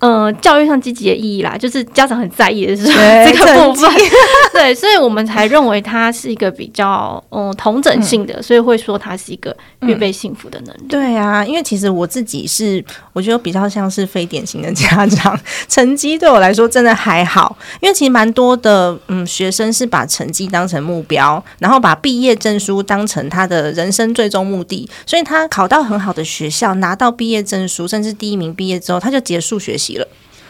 [0.00, 2.84] 嗯，教育上积极的意义啦，就是家长很在意的是
[3.26, 3.90] 这个部分，
[4.54, 10.84] 对，所以我们才认为它是一个比较嗯同整性的，所以会说它是一个预备幸福的能力。
[10.88, 15.36] 对啊，因为其实我自己是我觉得比较像是非典型的家长，
[15.68, 29.87] 成绩对我来说真的还好，因为其实蛮多的嗯学生是把成绩当成目标，然后把毕业证书当成他的人生最终目的，所以他考到很好的学校，拿到毕业证书，甚至第一名毕业之后，他就结束学习。
[29.96, 30.06] 了，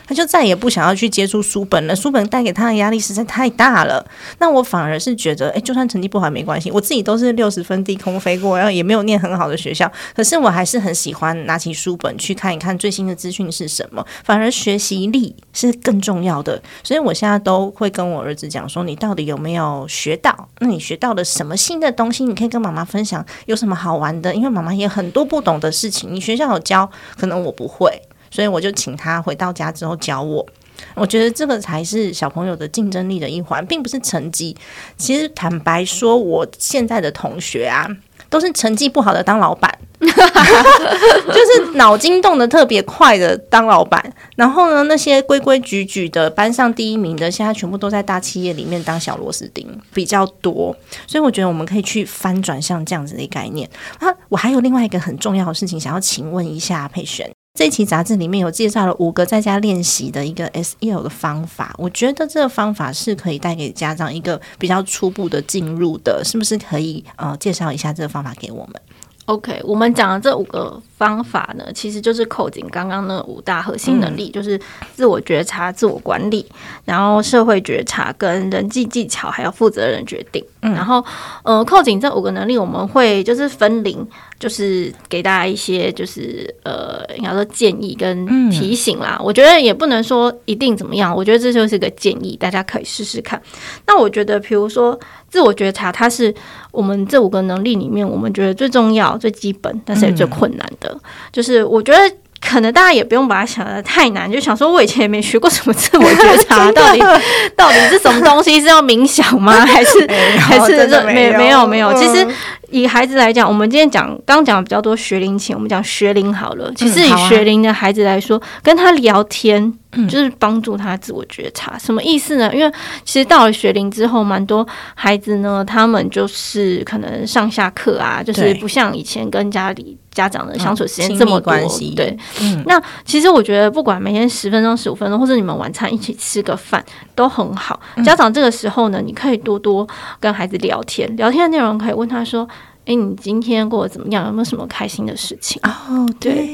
[0.06, 1.94] 他就再也不想要去接触书本了。
[1.94, 4.04] 书本带给他的压力实在太大了。
[4.38, 14.02] 那我反而是觉得，哎，就算成绩不好没关系，我自己都是六十分低空飞过，然后也没有念很好的学校，可是我还是很喜欢拿起书本去看一看最新的资讯是什么。
[14.24, 16.62] 反而学习力是更重要的。
[16.82, 20.48] 所以我现在都会跟我儿子讲说，你到底有没有学到？
[20.60, 22.24] 那你学到了什么新的东西？
[22.24, 24.34] 你可以跟妈妈分享，有什么好玩的？
[24.34, 28.00] 因为妈妈也很多不懂的事情，你学校有教，可能我不会。
[28.30, 30.46] 所以我就请他回到家之后教我，
[30.94, 34.56] 我觉得这个才是小朋友的竞争力的一环，并不是成绩。
[34.96, 37.86] 其实坦白说，我现在的同学啊，
[38.28, 44.12] 都是成绩不好的当老板， 就是脑筋动得特别快的当老板。
[44.36, 50.76] 然后呢，那些规规矩矩的班上第一名的，现在全部都在大企业里面当小螺丝钉比较多。
[51.06, 54.06] 所以我觉得我们可以去翻转像这样子的概念啊。
[54.28, 57.28] 我还有另外一个很重要的事情想要请问一下佩璇。
[57.58, 68.80] 这期杂志里面有介绍了五个在家练习的一个 S E L 的方法，我觉得这个方法是可以带给家长一个比较初步的进入的，是不是可以呃介绍一下这个方法给我们？
[69.28, 74.58] ？OK，我们讲的这五个方法呢，其实就是扣紧刚刚那五大核心能力，就是
[74.94, 76.44] 自我觉察、自我管理，
[76.86, 80.42] 然后社会觉察跟人际技巧，还有负责任决定。
[80.60, 81.04] 然后
[81.42, 84.06] 呃，扣紧这五个能力，我们会就是分零。
[84.38, 89.20] 就是给大家一些，就是呃，应该说建议跟提醒啦。
[89.20, 93.42] 我觉得也不能说一定怎么样，我觉得这就是个建议，大家可以试试看。
[93.84, 94.96] 那我觉得，比如说
[95.28, 96.34] 自我觉察，它是
[96.70, 100.98] 我们这五个能力里面，我们觉得最重要、最基本，但是也最困难的。
[101.32, 102.16] 就是我觉得。
[102.40, 107.00] 可能大家也不用把它想的太难，就想说我以前也没学过什么自我 觉察，到底
[107.56, 108.60] 到底是什么东西？
[108.60, 109.66] 是要冥想吗？
[109.66, 110.06] 还 是
[110.38, 111.92] 还是没没有没有？
[111.94, 112.26] 其实
[112.70, 116.72] 以孩子来讲，我们今天讲刚讲比较多学龄前，我们讲学龄好了。
[116.76, 119.72] 其实以学龄的孩子来说，跟他聊天。
[120.06, 122.54] 就是帮助他自我觉察，什么意思呢？
[122.54, 122.70] 因为
[123.06, 131.54] 其实到了学龄之后，蛮多孩子呢，他们就是可能上下课啊，就是不像以前跟家里家长的相处时间这么多。
[131.94, 132.18] 对，
[132.66, 137.78] 那其实我觉得，不管每天十分钟、十五分钟，或者你们晚餐一起吃个饭，都很好。
[138.04, 139.86] 家长这个时候呢，你可以多多
[140.18, 142.48] 跟孩子聊天，聊天的内容可以问他说
[142.84, 144.26] ：“哎，你今天过得怎么样？
[144.26, 146.48] 有没有什么开心的事情？”哦，对。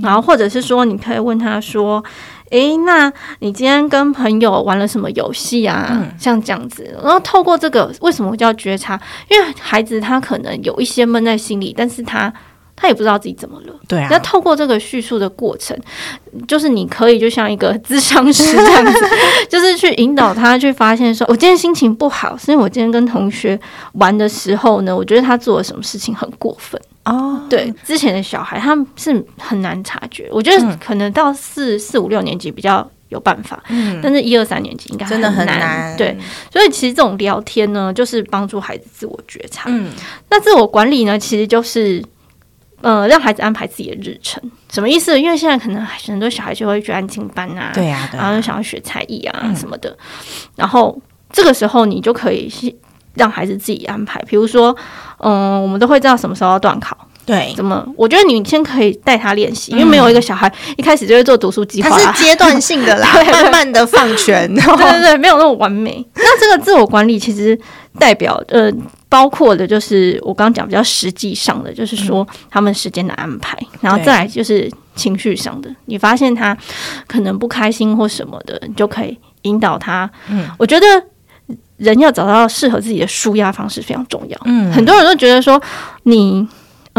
[0.00, 2.04] 然后或者是说，你可以问他说。
[2.50, 6.02] 诶，那你今天跟朋友玩了什么游戏啊？
[6.18, 8.98] 像这样子，然后透过这个，为什么叫觉察？
[9.30, 12.32] 因为孩子他可能有一些闷在心里，但是他
[12.80, 13.74] 他也不知道自己怎么了。
[13.88, 14.06] 对啊。
[14.10, 15.76] 那透过这个叙述的过程，
[16.46, 19.06] 就是你可以就像一个咨商师这样子，
[19.50, 23.58] 就是去引导他去发现，说我今天心情不好，是因为我今天跟同学
[23.94, 26.80] 玩的时候呢，我觉得他做了什么事情很过分。
[27.04, 36.14] 哦，对，之前的小孩他们是很难察觉，我觉得可能到四四五六年级比较有办法，嗯，但是一二三年级应该真的很难，对，
[36.52, 39.90] 所以其实这种聊天呢，就是帮助孩子自我觉察，嗯，
[40.28, 42.04] 那自我管理呢，其实就是
[42.80, 45.20] 呃，让孩子安排自己的日程，什么意思？
[45.20, 48.22] 因为现在可能很多小孩就会去安静班啊，对呀、对啊。
[48.22, 49.96] 然后就想要学才艺啊什么的，
[50.54, 50.96] 然后
[51.32, 52.72] 这个时候你就可以是
[53.14, 54.76] 让孩子自己安排，比如说，
[55.18, 56.96] 嗯、我们都会知道什么时候要断考，
[57.28, 57.86] 对，怎么？
[57.94, 66.02] 我觉得你先可以带他练习，因为没有一个小孩一开始就会做读书计划啦，它是阶段性的啦， 慢慢的放权，对对对，没有那么完美。
[66.16, 67.58] 那这个自我管理其实
[67.98, 68.72] 代表呃，
[69.10, 75.68] 包括的就是我刚刚讲比较实际上的，就是说他们时间的安排，然后再来就是情绪上的。
[75.84, 76.56] 你发现他
[77.06, 80.10] 可能不开心或什么的，你就可以引导他。
[80.30, 80.86] 嗯我觉得。
[81.78, 84.36] 人要找到适合自己的舒压方式非常重要。
[84.46, 85.62] 嗯很多人都觉得说
[86.02, 86.44] 你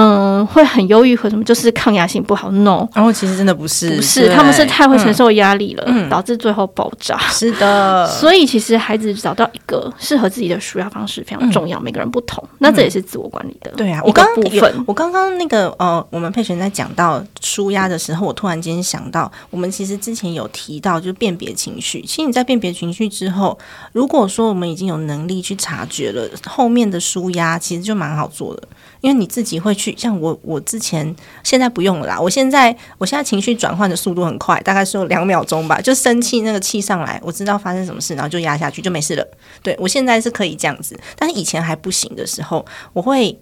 [0.01, 2.49] 嗯会很忧郁或什么，就是抗压性不好。
[2.51, 7.17] No，然后其实真的不是，不是，他们是太会承受压力了，嗯导致最后爆炸。
[7.29, 14.83] 是的，所以其实孩子找到一个适合自己的舒压方式非常重要，每个人不同，那这也是自我管理的对啊，我刚刚有部分。
[14.87, 22.01] 我刚刚那个呃，我们佩璇在讲到舒压的时候，我突然间想到，我们其实之前有提到，就是辨别情绪。
[22.03, 23.57] 其实你在辨别情绪之后，
[23.91, 28.63] 如果说我们已经有能力去察觉了，后面的舒压其实就蛮好做的。
[29.01, 32.19] 因为你自己会去，像我，我之前现在不用了啦。
[32.19, 35.79] 我现在，我现在情绪转换的速度很快，大概是两秒钟吧。
[35.79, 39.25] 就生气那个气上来，我知道发生什么事，然后就压下去，就没事了。
[39.63, 43.37] 对我现在是可以这样子，但是以前还不行的时候，我会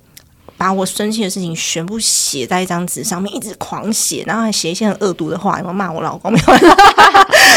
[0.58, 6.32] 把我生气的事情全部写在一张纸上面，一直狂写，然后还写一些很恶毒的话，有没有骂我老公？
[6.34, 6.46] 没有，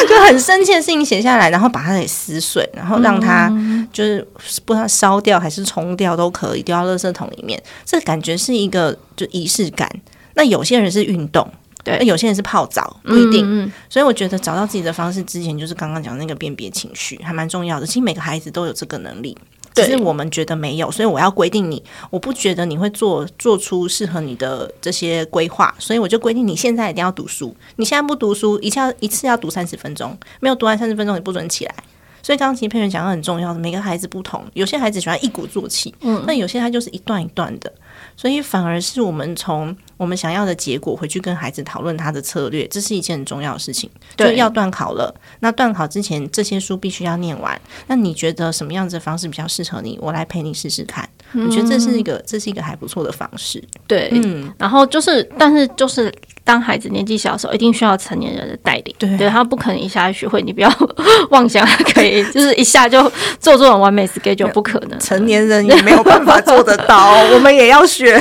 [0.08, 3.50] 就很生气的事情写下来，然后把它给撕碎，然后让它
[3.92, 4.26] 就是
[4.64, 7.60] 不知道烧掉还是冲掉都可以，丢到垃圾桶里面。
[7.84, 9.90] 这感觉是一个就仪式感。
[10.34, 11.50] 那有些人是运动。
[11.82, 13.42] 对那有些人是泡澡，不一定。
[13.42, 17.86] 嗯嗯所以我觉得找到自己的方式之前，就是刚刚讲那个辨别情绪，还蛮重要的。
[17.86, 19.34] 其实每个孩子都有这个能力，
[19.74, 27.54] 只是我们觉得没有，所以我要规定你，我不觉得你会做做出适合你的这些规划，所以我就规定你现在一定要读书。
[27.76, 31.74] 你现在不读书，一下一次要读三十分钟，没有读完三十分钟你不准起来。
[32.22, 37.72] 所以刚刚其实佩璇讲的很重要的，每个孩子不同，有些孩子喜欢一鼓作气，嗯，那有些他就是一段一段的，
[38.14, 43.90] 所以反而是我们从我们想要的结果回去跟孩子讨论他的策略，这是一件很重要的事情。
[44.16, 47.60] 就对要断考了，那断考之前这些书必须要念完。
[47.86, 49.98] 那你觉得什么样子的方式比较适合你？
[50.00, 51.06] 我来陪你试试看。
[51.34, 53.62] 我觉得这是一个这是一个还不错的方式。
[53.86, 58.94] 对，嗯，然后就是，但是就是当孩子年纪小的时候，一定需要成年人的带领。
[58.98, 60.72] 对他不可能一下就学会，你不要
[61.30, 63.02] 妄想他可以就是一下就
[63.38, 64.98] 做这种完美 schedule，不可能。
[64.98, 68.18] 成年人也没有办法做得到， 我们也要学。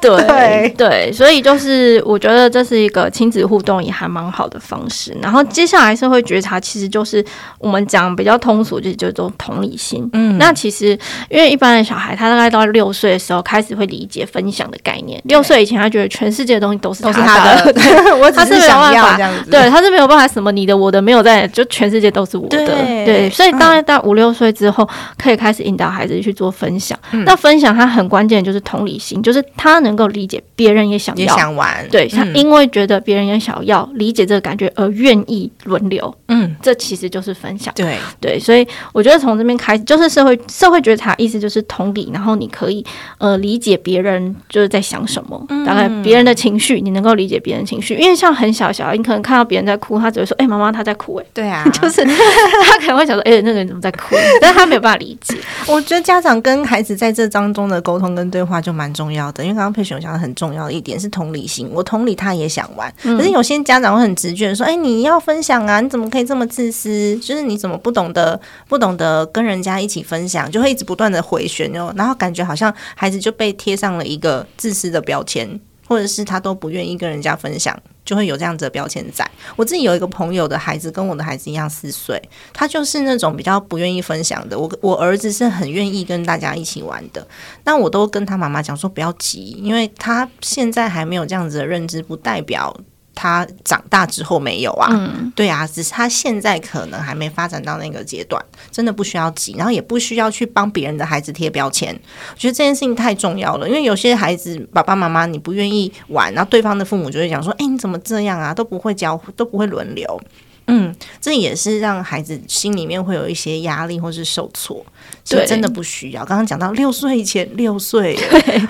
[0.00, 5.16] 对 对对，所以就是我觉得这是一个亲子互动也还蛮好的方式。
[5.20, 7.24] 然后接下来社会觉察，其实就是
[7.58, 10.08] 我们讲比较通俗，就是这种同理心。
[10.12, 15.20] 嗯那其实因为一般的小孩，他大概到六岁的时候开始会理解分享的概念。
[15.24, 19.50] 六岁以前，他觉得全世界的东西都是都是他他的， 我只他是没有想办法要这样子。
[19.50, 22.58] 对，他是没有办法什么你的我的没有在，就全世界都是我的。
[22.66, 24.88] 对对，所以当然到五六岁之后，
[25.18, 26.98] 可以开始引导孩子去做分享。
[27.24, 31.36] 那分享他很关键的就是同理心，就是他能够理解别人也想也要。
[31.36, 31.88] 想玩。
[31.90, 37.72] 对他，嗯因为觉得别人也想要理解这个感觉而愿意轮流，嗯，这其实就是分享。
[37.74, 42.84] 对，对，所以我觉得从这边开始，就是社会社会觉察，意思就是同理，然后你可以
[43.18, 55.36] 呃理解别人就是在想什么，大概别人的情绪，你能够理解别人情绪，因为像很小小孩，你可能看到别人在哭，他只会说：“哎、妈妈，他在哭。”哎，对啊， 就是他可能会想说：“哎、那个人怎么在哭？”但是他没有办法理解。
[55.66, 67.16] 我觉得家长跟孩子在这当中的沟通跟对话就蛮重要的，因为刚刚佩璇讲的很重要的一点是同理心，我同理他也想玩，可是有些家长会很直觉地说：“哎，你要分享啊，你怎么可以这么自私？
[67.22, 75.60] 就是你怎么不懂得不懂得跟人家一起分享，就会一直不断的回旋哦，然后感觉好像孩子就被贴上了一个自私的标签，
[75.92, 79.24] 或者是他都不愿意跟人家分享。”就会有这样子的标签在。
[79.54, 82.20] 我自己有一个朋友的孩子跟我的孩子一样四岁，
[82.52, 84.58] 他就是那种比较不愿意分享的。
[84.58, 87.24] 我我儿子是很愿意跟大家一起玩的，
[87.62, 92.76] 那我都跟他妈妈讲说不要急，因为他现在还没有这样子的认知，不代表。
[93.14, 101.92] 他长大之后没有啊，嗯对啊，只是他现在可能还没发展到那个阶段，真的不需要急，然后也不需要去帮别人的孩子贴标签。
[102.32, 108.54] 我觉得这件事情太重要了，因为有些孩子爸爸妈妈你不愿意玩，然后对方的父母就会讲说：“哎，你怎么这样啊？
[108.54, 110.20] 都不会教，都不会轮流。”
[110.66, 114.84] 嗯，这也是让孩子心里面会有一些压力或是受挫，
[115.24, 116.24] 所以对真的不需要。
[116.24, 118.16] 刚刚讲到六岁以前，六岁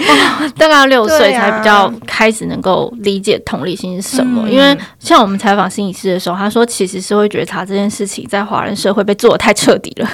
[0.57, 4.43] 大概要六岁才比较开始能够理解同理心是什么。
[4.47, 10.09] 嗯因为像我们采访心理师的时候，他说其实是会觉察这件事情在华人社会被做的太彻底了，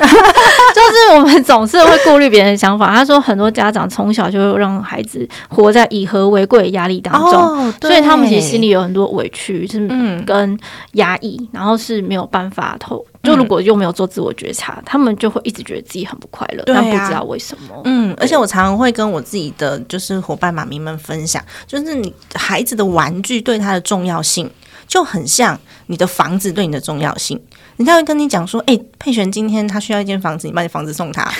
[0.78, 2.94] 就是我们总是会顾虑别人的想法。
[2.94, 7.32] 他说很多家长从小就让孩子活在以和为贵的压力当中。
[7.32, 10.58] 哦，所以他们其实心里里有很多委屈，是嗯跟
[10.92, 13.04] 压抑，然后是没有办法透。
[13.22, 17.82] 就如果又没有做自我觉察，他们就会一直觉得自己很不快乐，但不知道为什么。
[17.84, 24.48] 嗯，而且我常常会跟我自己的就是伙伴妈咪们分享，就是你孩子的玩具对他的重要性，
[24.86, 25.58] 就很像
[25.88, 27.38] 你的房子对你的重要性。
[27.78, 31.32] 人家会跟你讲说，哎、佩璇今天他需要一间房子，你把你房子送他，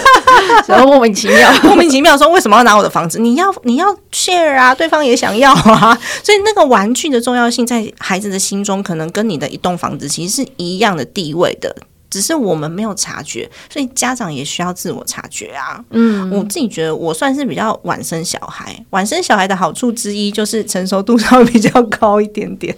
[0.68, 1.52] 然后莫名其妙。
[1.64, 3.18] 莫名其妙说为什么要拿我的房子？
[3.18, 11.74] 你要你要 share 啊，对方也想要啊，所以那个玩具的重要性在孩子的心中，可能跟你的一栋房子其实是一样的地位的。
[12.10, 15.78] 只是我们没有察觉，所以家长也需要自我察觉啊。
[15.90, 22.74] 嗯，我自己觉得我算是比较晚生小孩，晚生小孩的好处之一就是成熟度稍微比较高一点点。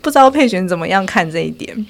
[0.00, 1.86] 不知道佩璇怎么样看这一点？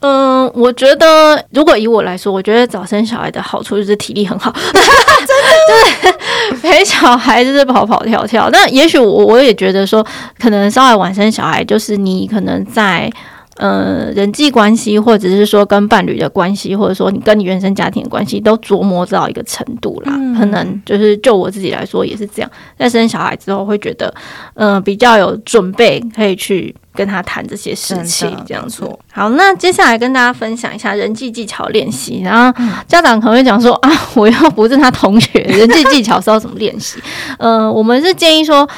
[0.00, 6.12] 嗯，我觉得如果以我来说，我觉得早生小孩的好处就是体力很好，真的，
[6.52, 8.48] 就是陪小孩就是跑跑跳跳。
[8.50, 10.06] 那也许我我也觉得说，
[10.38, 13.10] 可能稍微晚生小孩，就是你可能在。
[13.58, 20.12] 呃，人际关系，或者是说跟伴侣的关系，或者说你跟你原生家庭的关系，都琢磨到一个程度啦。
[20.38, 22.48] 可能就是就我自己来说也是这样，
[22.78, 24.14] 在生小孩之后会觉得，
[24.54, 29.00] 嗯、比较有准备，可以去跟他谈这些事情，这样子没错。
[29.12, 32.22] 好，那接下来跟大家分享一下人际技巧练习。
[32.22, 37.00] 然后家长可能会讲说啊，我又不是他同学，人际技巧是要怎么练习？
[37.38, 38.68] 呃，我们是建议说。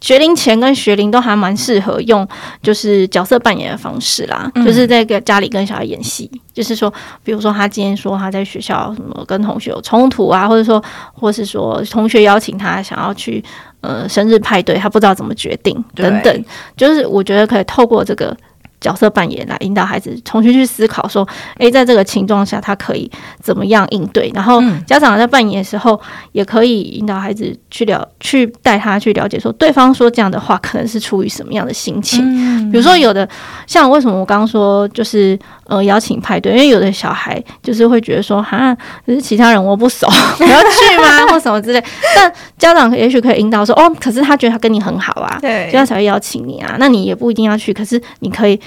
[0.00, 2.26] 学龄前跟学龄都还蛮适合用，
[2.62, 6.92] 就是角色扮演的方式啦，就是在跟家里跟小孩演戏，就是说，
[7.24, 10.82] 比如说他今天说他在学校什么跟同学有冲突啊，或者说，
[11.12, 13.42] 或是说同学邀请他想要去
[13.80, 16.44] 呃生日派对，他不知道怎么决定等等，
[16.76, 18.36] 就是我觉得可以透过这个
[18.80, 21.26] 角色扮演来引导孩子重新去思考，说，
[21.58, 23.10] 诶，在这个情况下他可以
[23.42, 24.30] 怎么样应对？
[24.34, 26.00] 然后家长在扮演的时候，
[26.32, 32.70] 也可以引导孩子去了，去带他去了解，说对方说这样的话可能是出于什么样的心情。
[32.70, 33.28] 比如说有的
[33.66, 35.38] 像为什么我刚刚说就是
[35.68, 38.74] 呃邀请派对，因为有的小孩就是会觉得说，哈，
[39.06, 40.06] 可是其他人我不熟，
[40.40, 41.26] 我要去吗？
[41.30, 41.84] 或什么之类。
[42.16, 46.76] 但家长也许可以引导说，哦，可是他觉得他跟你很好啊，对所以他才会邀请你啊。
[46.78, 48.58] 那你也不一定要去，可是你可以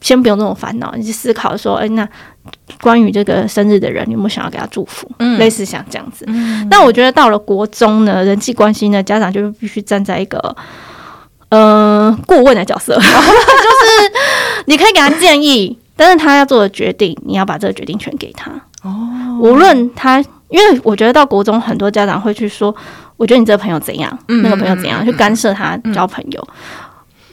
[0.00, 2.08] 先不用这种烦恼，你去思考说，哎、那
[2.80, 5.06] 关于这个生日的人，你有没有想要给他祝福？
[5.18, 6.26] 嗯类似像这样子。
[6.70, 10.56] 但我觉得到了国中呢，人际关系呢，家长就必须站在一个。
[11.48, 13.06] 呃，顾问的角色 就是
[14.64, 18.50] 你可以给他建议，但是他要做的决定，你要把这个决定权给他。
[18.82, 22.74] 哦，无论他，因为我觉得到国中，很多家长会去说，
[23.16, 26.48] 我觉得你这个朋友怎样，嗯那个朋友怎样，去干涉他交朋友，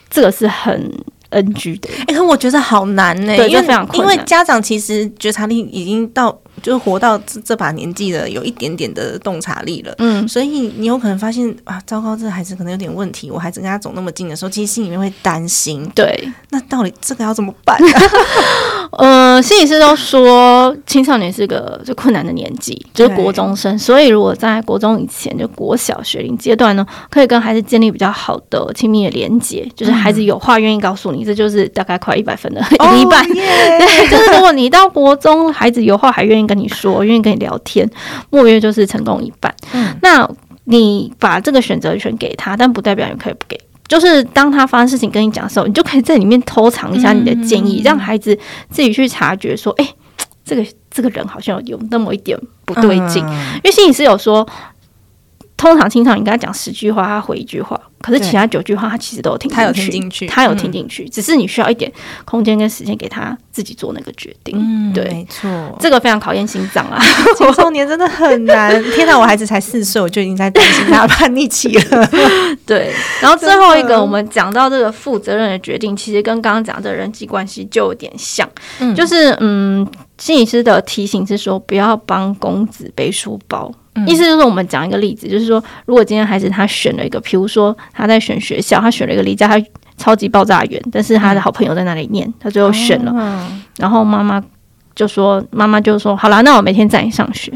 [0.09, 0.91] 这个是很
[1.29, 1.89] NG 的。
[2.07, 9.93] 哎、可我觉得好难呢、因为家长其实觉察力已经到，就是活到这这把年纪了，有一点点的洞察力了。
[9.99, 13.29] 嗯，所以你有可能发现啊，糟糕，这孩子可能有点问题。
[13.29, 15.87] 我孩子跟他走那么近的时候，其实心里面会担心。
[15.93, 17.77] 对，那到底这个要怎么办、
[18.97, 33.27] 呃，心理师都说青少年是个最困难的年纪，就是国中生，所以如果在国中以前，就国小学龄阶段呢，可以跟孩子建立比较好的亲密的连接，就是孩子有话愿意告诉你，这就是大概快一百分的一半。
[33.27, 37.89] 对， 就是如果你到国中，孩子有话还愿意跟你说，愿意跟你聊天，
[38.29, 39.53] 莫约就是成功一半。
[39.73, 40.29] 嗯那
[40.65, 43.59] 你把这个选择权给他，但不代表你可以不给。
[43.87, 48.37] 就是当他发生事情跟你讲的时候，你就可以在里面偷藏一下你的建议，让孩子
[48.69, 49.87] 自己去察觉说，哎、
[50.45, 53.23] 这个这个人好像有那么一点不对劲。
[53.25, 54.47] 嗯因为心理师有说，
[55.63, 61.89] 通常清唱你跟他讲十句话，他回一句话，可是其他九句话他其实都有听进去，他有听进去他有嗯听进去，只是你需要一点
[62.25, 64.57] 空间跟时间给他自己做那个决定。
[64.57, 65.49] 嗯，对没错。
[65.79, 67.01] 这个非常考验心脏啊！
[67.37, 68.83] 青少年真的很难。
[68.91, 72.09] 天哪，我孩子才四岁，我就已经在担心他叛逆期了。
[72.67, 72.91] 对，
[73.21, 78.45] 然后最后一个，我们讲到这个负责任的决定，其实跟刚刚讲的人际关系就有点像，
[78.79, 79.87] 嗯就是嗯，
[80.17, 83.73] 心理师的提醒是说，不要帮公子背书包。
[83.95, 84.07] 嗯。
[84.07, 89.63] 意思就是我们讲一个例子，就是说，如果今天孩子他选了一个，比如说他在选学校，他选了一个离家他
[89.97, 94.43] 超级爆炸远，但是他的好朋友在那里念，他最后选了，嗯然后妈妈
[94.95, 97.51] 就说，妈妈就说，好啦，那我每天载你上学。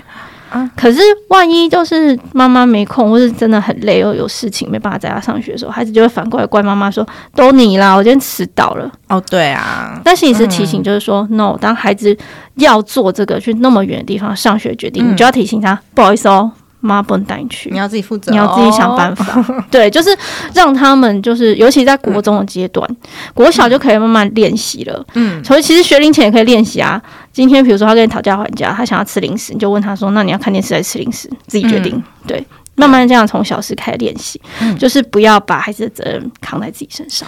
[0.49, 8.91] 啊可是万一就是妈妈没空，或是真的很累，又有事情没办法在他上学的时候，孩子就会反过来怪妈妈说：“都你啦，我今天迟到了。
[9.09, 12.15] 哦，对啊”，但是你是提醒就是说、n o 当孩子
[12.55, 16.51] 要做这个去那么远的地方上学决定，嗯你就要提醒他，不好意思哦，
[16.87, 17.77] 妈不能带你去你。
[17.77, 20.09] 要自己负责哦，你要自己想办法， 对，就是
[20.53, 22.89] 让他们就是，尤其在国中的阶段，
[23.33, 25.05] 国小就可以慢慢练习了。
[25.13, 27.01] 嗯，所以其实学龄前也可以练习啊。
[27.33, 32.01] 今天比如说他跟你讨价还价，他想要吃零食，你就问他说：“那你要看电视还是吃零食？”自己决定。
[32.25, 32.43] 对，
[32.77, 34.39] 慢慢这样从小事开始练习，
[34.79, 37.27] 就是不要把孩子的责任扛在自己身上。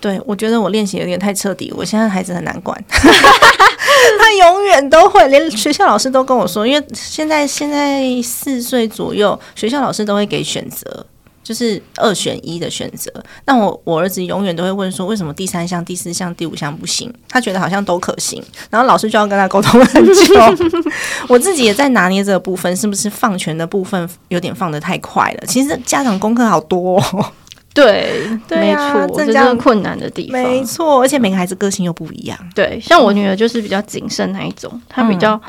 [0.00, 11.06] 对，我觉得我练习有点太彻底，我现在孩子很难管， 他永远都会，连学校老师都跟我说，因为现在现在四岁左右，学校老师都会给选择。
[11.46, 13.08] 就是二选一的选择，
[13.44, 17.12] 那我我儿子永远都会问说，为什么第三项、第四项、第五项不行？
[17.28, 20.34] 他觉得好像都可行，然后老师就要跟他沟通很久。
[21.30, 25.46] 我自己也在拿捏这个部分，是不是放权的部分有点放得太快了？
[25.46, 27.32] 其实家长功课好多、哦。
[27.72, 30.42] 对，对没啊错，这这样是困难的地方。
[30.42, 32.36] 没错，而且每个孩子个性又不一样。
[32.56, 35.40] 对，像我女儿就是比较谨慎那一种，她比较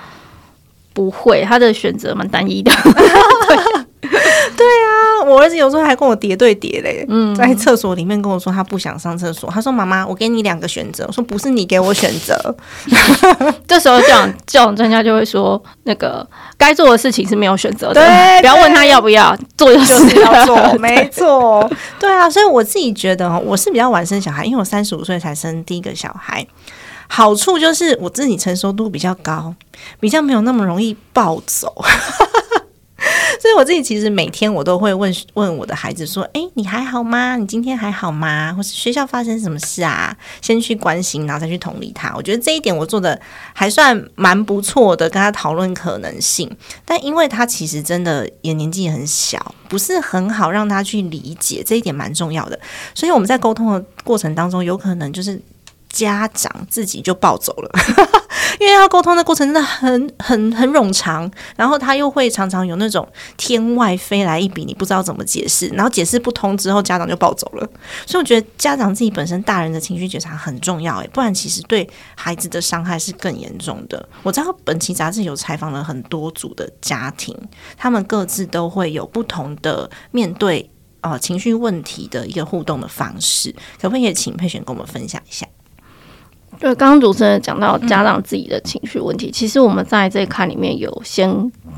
[0.94, 2.72] 不会，她的选择蛮单一的。
[5.28, 12.56] 我儿子有时候还跟我叠对叠嘞，嗯在厕所里面跟我说他不想上厕所，他说妈妈，我给你两个选择，我说不是你给我选择，
[13.68, 16.26] 这时候教养教养专家就会说，那个
[16.58, 21.70] 该做的事情是没有选择的，对不要问他要不要做就就是是要做， 没错，
[22.00, 26.46] 对啊，所以我自己觉得哦，我是比较晚生小孩，因为我三十五岁才生第一个小孩。
[27.10, 29.56] 好处就是我自己成熟度比较高，
[29.98, 31.74] 比较没有那么容易暴走。
[33.40, 37.36] 所以我自己其实每天我都会问问我的孩子说：“诶，你还好吗？
[37.38, 38.54] 你今天还好吗？
[38.56, 42.14] 或是学校发生什么事啊？”先去关心，然后再去同理他。
[42.16, 43.20] 我觉得这一点我做的
[43.54, 46.50] 还算蛮不错的，跟他讨论可能性。
[46.86, 52.60] 但因为他其实真的也年纪很小，不是很好让他去理解，这一点蛮重要的。
[52.94, 55.40] 所以我们在沟通的过程当中，有可能就是
[55.90, 57.72] 家长自己就暴走了。
[58.60, 67.70] 因为要沟通的过程真的很很很冗长，然后他又会常常有那种天外飞来一笔，你不知道怎么解释，然后解释不通之后，家长就暴走了。
[68.06, 74.08] 所以我觉得家长自己本身大人的情绪觉察很重要，诶，不然其实对孩子的伤害是更严重的。
[74.24, 77.36] 我知道本期杂志有采访了很多组的家庭，
[77.78, 80.70] 他们各自都会有不同的面对
[81.02, 85.48] 呃情绪问题的一个互动的方式，可不可以请佩璇跟我们分享一下？
[86.60, 91.30] 对，刚刚主持人讲到家长自己的情绪问题，其实我们在这一看里面有先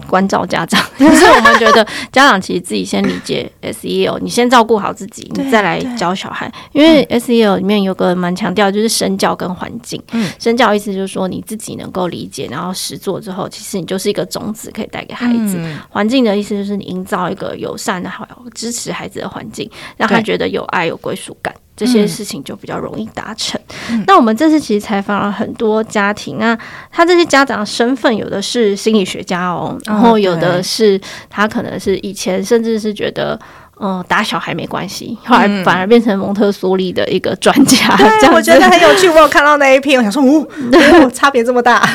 [0.07, 6.51] 关照家长， 就是我们觉得家长其实自己先理解 SEL，你先照顾好自己，你再来教小孩。
[6.71, 10.29] 因为 SEL 里面有个蛮强调就是身教跟环境，嗯。
[10.39, 15.57] 身教意思就是说你自己能够理解，然后实做之后，其实你就是一个种子可以带给孩子。
[15.57, 15.77] 嗯。
[15.89, 20.23] 环境的意思就是你营造一个友善的、好支持孩子的环境，让他对。
[20.23, 23.59] 觉得有爱、有归属感，这些事情就比较容易达成。
[23.89, 26.57] 嗯那我们这次其实采访了很多家庭，那
[26.91, 30.99] 他这些家长的身份有的是心理学家哦，然后有的是
[31.29, 33.39] 他可能是以前甚至是觉得。
[33.81, 37.97] 嗯，打小孩没关系，后来反而变成蒙特梭利的一个专家，
[38.33, 39.07] 我觉得子很有趣。
[39.07, 40.45] 我有看到那一篇，我想说，哦，
[41.01, 41.87] 哦差别这么大。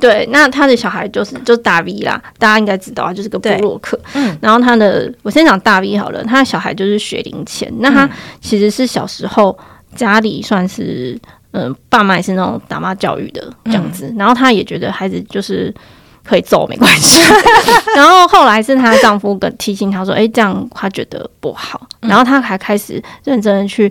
[0.00, 4.00] 对，那他的小孩就是就是大 V 啦，大家应该知道啊，就是个布洛克。
[4.14, 8.08] 嗯，然后他的我先讲大 V 好了，他的小孩就是学龄前，那他
[8.40, 9.56] 其实是小时候
[9.94, 11.18] 家里算是
[11.52, 15.74] 嗯、爸妈也是那种打骂教育的这样子，然后他也觉得孩子就是。
[16.26, 17.20] 可以揍没关系，
[17.94, 23.90] 然后后来是她丈夫跟提醒她说：“哎、这样她觉得不好。”然后她还开始认真的去，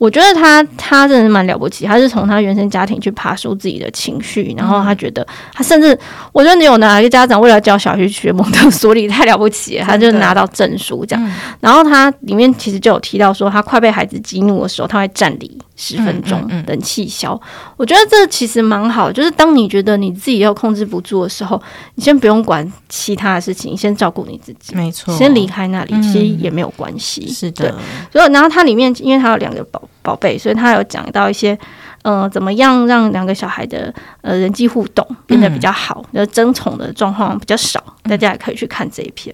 [0.00, 5.96] 我觉得他他真的是蛮了不起，他是从他原生家庭去爬出自己的情绪，然后他觉得他甚至
[6.32, 11.32] 我觉得你有哪一个家长为了教小孩去学蒙特梭利太了不起了，他就拿到证书这样。
[11.60, 17.38] 然后他里面其实就有提到说，他快被孩子激怒的时候，他会站立十分钟，等气消。
[17.76, 21.60] 我觉得这其实蛮好，就是当你觉得你自己要控制不住的时候，
[21.96, 27.28] 你先不用管其他的事情，你先照顾你自己，没错先离开那里，其实也没有关系。
[27.28, 27.76] 是对的，
[28.10, 31.58] 所以，然后它里面因为它有两个宝宝贝，所以他有讲到一些，
[32.02, 33.92] 呃，怎么样让两个小孩的
[34.22, 37.82] 呃人际互动变得比较好，呃，争宠的状况比较少。
[38.04, 39.32] 大家也可以去看这一篇。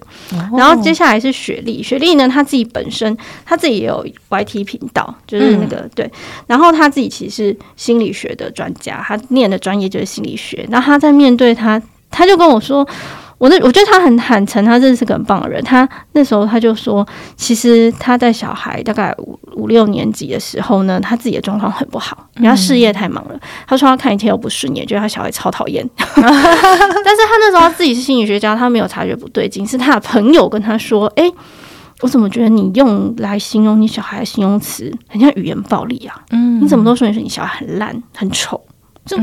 [0.55, 6.11] 然后接下来是雪莉，雪莉呢，她自己本身她自己也有 YT 频道，就是那个、对，
[6.45, 10.67] 然后她自己其实是心理学的专家，她念的专业就是心理学。
[10.69, 12.87] 然后她在面对她，她就跟我说。
[13.37, 15.63] 我那我觉得他很坦诚，他真的是个很棒的人。
[15.63, 23.39] 他那时候他就说，其实他在小孩大概五五六年级的时候呢，他自己的状况很不好，因为他事业太忙了。
[23.67, 25.87] 他说他看一切都不顺眼，觉得他小孩超讨厌。
[25.97, 31.31] 但是他那时候他自己是心理学家，他没有察觉不对劲，是他的朋友跟他说：“诶，
[32.01, 36.15] 我怎么觉得你用来形容你小孩的形容词很像语言暴力啊？
[36.31, 38.59] 嗯你怎么都说你说你小孩很烂、很丑？”
[39.07, 39.17] 就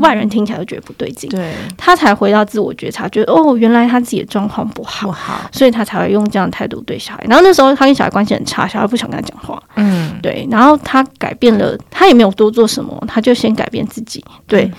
[0.00, 7.24] 外人听起来就觉得不对劲，对，他才回到自我觉察，觉得哦，原来他自己的状况不好，不好，所以他才会用这样的态度对小孩。
[7.28, 10.46] 然后那时候他跟小孩关系很差，小孩不想跟他讲话，嗯，对。
[10.50, 14.70] 然后他改变了，他也没有多做什么，他就先改变自己，对，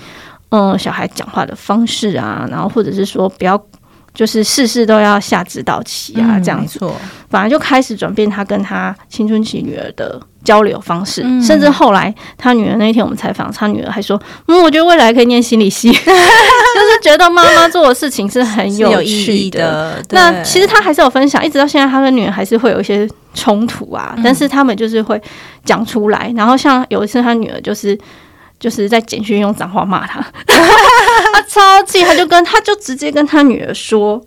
[0.49, 3.62] 嗯，小孩讲话的方式啊，然后或者是说不要。
[4.22, 6.80] 就是事事都要下指导棋啊，这样子，
[7.28, 19.99] 反而就开始转变他跟他青春期女儿的交流方式，甚至后来他女儿那天我们采访他女儿还说，嗯，我觉得未来可以念心理系， 就是觉得妈妈做的事情是很有意义的。
[20.11, 25.19] 那其实他还是有分享，一直到现在他跟女儿还是会有一些冲突啊，但是他们就是会
[25.65, 26.32] 讲出来。
[26.36, 27.97] 然后像有一次他女儿就是。
[28.61, 30.24] 就是在简讯用脏话骂，他
[31.52, 34.24] 超气，他就跟他就直接跟他女儿说，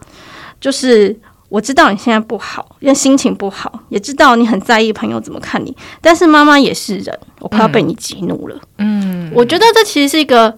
[0.60, 1.16] 就是
[1.48, 8.56] 我知道你现在不好，因为心情不好，也知道你很在意朋友怎么看你，但是妈妈也是人，我快要被你激怒了。
[8.76, 10.54] 嗯，我觉得这其实是一个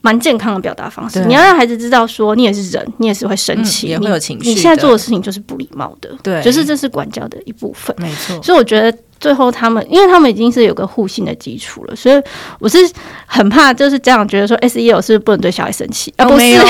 [0.00, 8.42] 蛮健康的表达方式，你要让孩子知道说你也是人，你也是会生气，也会有情绪，你现在做的事情就是不礼貌的，对，就是这是管教的一部分，没错。
[8.42, 8.98] 所以我觉得。
[9.20, 12.22] 最后，他们因为他们已经是有个互信的基础了，所以
[12.58, 12.78] 我是
[13.26, 16.12] 很怕，就是家长觉得说 S E O 是不是不能对小孩生气？
[16.16, 16.62] 啊，没有，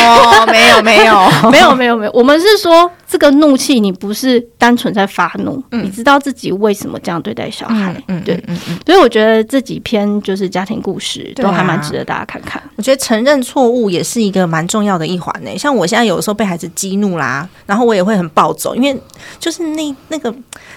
[0.47, 2.13] 没有， 没有，没有，没有，没有。
[2.13, 7.95] 我们是说，这个怒气你不是单纯在发怒，你知道自己为什么这样对待小孩？
[8.09, 8.79] 嗯，对，嗯嗯。
[8.87, 12.63] 所以我觉得这几篇就是家庭故事都还蛮值得大家看看。
[12.77, 15.51] 我觉得承认错误也是一个蛮重要的一环呢。
[15.59, 18.99] 像我现在有的时候被孩子激怒啦，然后我也会很暴走，因为
[19.39, 20.35] 就是那那个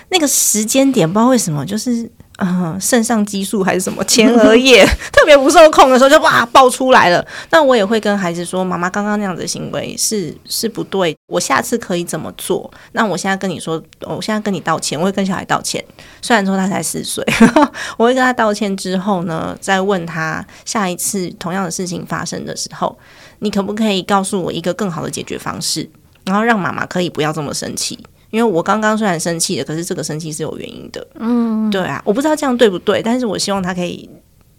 [0.09, 1.60] 那个时间点，不知道为什么。
[1.65, 2.09] 就是，
[2.39, 7.25] 嗯，肾上激素还是什么前额叶 特别不受控的时候，就哇爆出来了。
[7.49, 12.71] 那我也会跟孩子说，妈妈刚刚那样的行为是是不对，我下次可以怎么做？
[12.93, 15.83] 那我现在跟你说，我现在跟你道歉，我会跟小孩道歉。
[16.21, 17.25] 虽然说他才四岁，
[17.97, 22.97] 我会跟他道歉之后呢，再问他下一次同样的事情发生的时候，
[23.39, 25.89] 你可不可以告诉我一个更好的解决方式，
[26.25, 27.99] 然后让妈妈可以不要这么生气。
[28.31, 31.05] 因为我刚刚虽然生气了，可是这个生气是有原因的。
[31.19, 34.09] 嗯，对啊，我不知道这样对不对，但是我希望他可以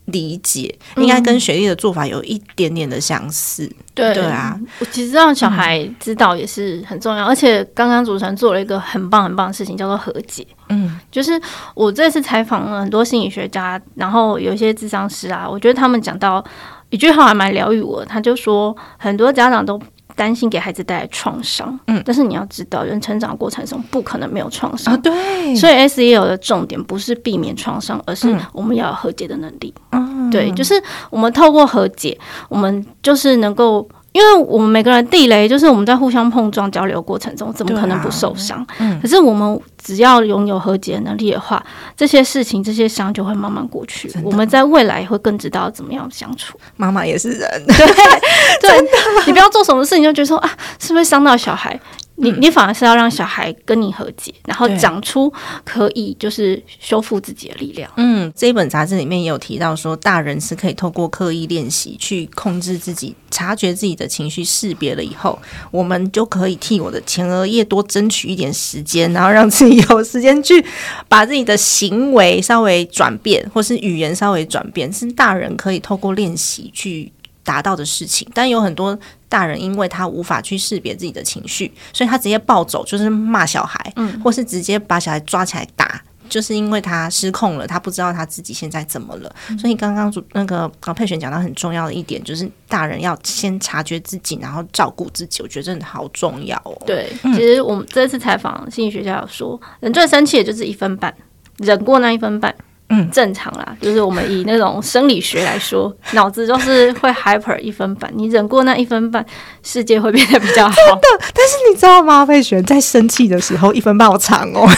[0.07, 3.71] 理解，应该跟雪莉的做法有一点点的相似。
[3.95, 10.47] 对对啊，我其实让小孩知道也是很重要，而且刚刚主持人做了一个很棒很棒的事情，叫做和解。
[10.69, 11.41] 嗯，就是
[11.75, 16.45] 我这次采访了很多心理学家，然后有一些智商师啊，我觉得他们讲到
[16.91, 19.81] 一句话还蛮疗愈我，他就说很多家长都。
[20.17, 24.93] 担心给孩子带来创伤，嗯，但是你要知道，人成长过程中不可能没有创伤。
[24.93, 30.75] 啊，对，所以 S E L 的重点不是避免创伤，而是我们要有和解的能力，嗯，对，就是
[31.11, 33.89] 我们透过和解，我们就是能够。
[34.13, 38.65] 因为我们每个人地雷，就是我们在互相碰撞交流过程中，怎么可能不受伤？
[38.79, 41.65] 嗯，可是我们只要拥有和解能力的话，
[41.97, 44.13] 这些事情、这些伤就会慢慢过去。
[44.23, 46.59] 我们在未来会更知道怎么样相处。
[46.77, 47.87] 妈妈也是人， 对
[48.61, 48.89] 对，
[49.27, 51.79] 你不要做什么事情就觉得说啊，是不是伤到小孩？
[52.23, 55.31] 你你反而是要让小孩跟你和解，然后长出
[55.65, 57.91] 可以就是修复自己的力量。
[57.97, 65.37] 嗯，这一本杂志里面也有提到说，大人是可以透过刻意练习去控制自己，察觉自己的情绪，识别了以后，
[65.73, 70.65] 我们就可以替我的前额叶多争取一点时间，然后让自己有时间去
[71.09, 77.11] 把自己的行为稍微转变，或是语言稍微转变，是大人可以透过练习去。
[77.45, 89.35] 达到的事情，但有很多大人因为他无法去识别自己的情绪，所以他直接暴走，就是骂小孩，嗯，或是直接把小孩抓起来打，就是因为他失控了，他不知道他自己现在怎么了。
[89.59, 96.77] 所以刚刚主那个高佩璇讲到很重要的一点，就是大人要先察觉自己，然后照顾自己，我觉得真的好重要哦。
[96.87, 101.15] 对，其实我们这次采访心理学家有说，人最生气的就是一分半，
[101.59, 102.55] 忍过那一分半。
[102.95, 109.25] 嗯，正常啦，就是我们以那种生理学来说， 脑子就是会 hyper 一分半，你忍过那一分半，
[109.63, 110.75] 世界会变得比较好。
[110.77, 112.27] 真的，但是你知道吗？
[112.27, 114.69] 费璇在生气的时候，一分半好长哦，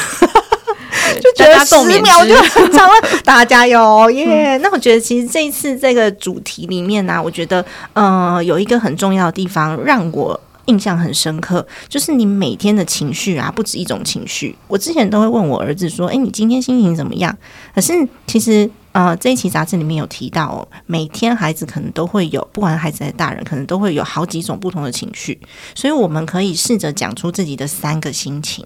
[1.21, 2.95] 就觉得十秒就很长了。
[3.25, 4.57] 大家加油耶！
[4.59, 10.41] 那我觉得其实这一次这个主题里面呢，我觉得呃有一个很重要的地方让我。
[10.67, 14.57] 印象很深刻，就是你每天的情绪啊，不止一种情绪。
[14.69, 17.37] 我之前都会问我儿子说：“诶，你今天心情怎么样？”
[17.75, 17.93] 可是
[18.27, 25.39] 其实，呃，这一期杂志里面有提到，每天孩子可能都会有，不管孩子还是大人，可能都会有好几种不同的情绪。
[25.75, 28.65] 所以我们可以试着讲出自己的三个心情。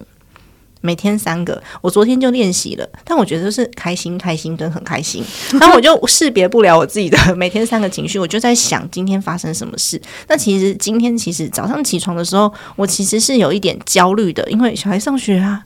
[0.81, 5.25] 每天三个，我昨天就练习了，但我觉得是开心、开心跟很开心，
[5.61, 10.01] 然后我就识别不了我自己的每天三个情绪，我就在想今天发生什么事。
[10.29, 15.65] 那其实今天其实早上起床的时候，我其实是有一点焦虑的，因为小孩上学啊，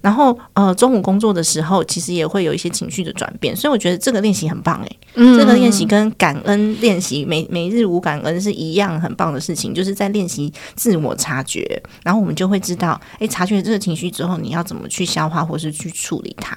[0.00, 16.56] 然后呃，中午工作的时候，其实也会有一些情绪的转变，所以我觉得这个练习很棒诶、嗯这个练习跟感恩练习每每日无感恩是一样很棒的事情，就是在练习自我察觉，然后我们就会知道，诶，察觉这个情绪之后，你要怎么去消化或是去处理它。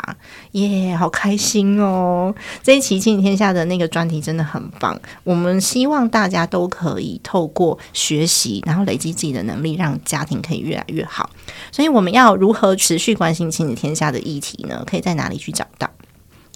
[0.52, 2.34] 耶、好开心哦！
[2.62, 11.30] 这一期《亲子天下》的那个专题真的很棒，我们希望大家都可以透过学习，然后累积自己的能力，让家庭可以越来越好。
[11.72, 14.84] 所以我们要如何持续关心亲子天下的议题呢？
[14.86, 15.90] 可以在哪里去找到？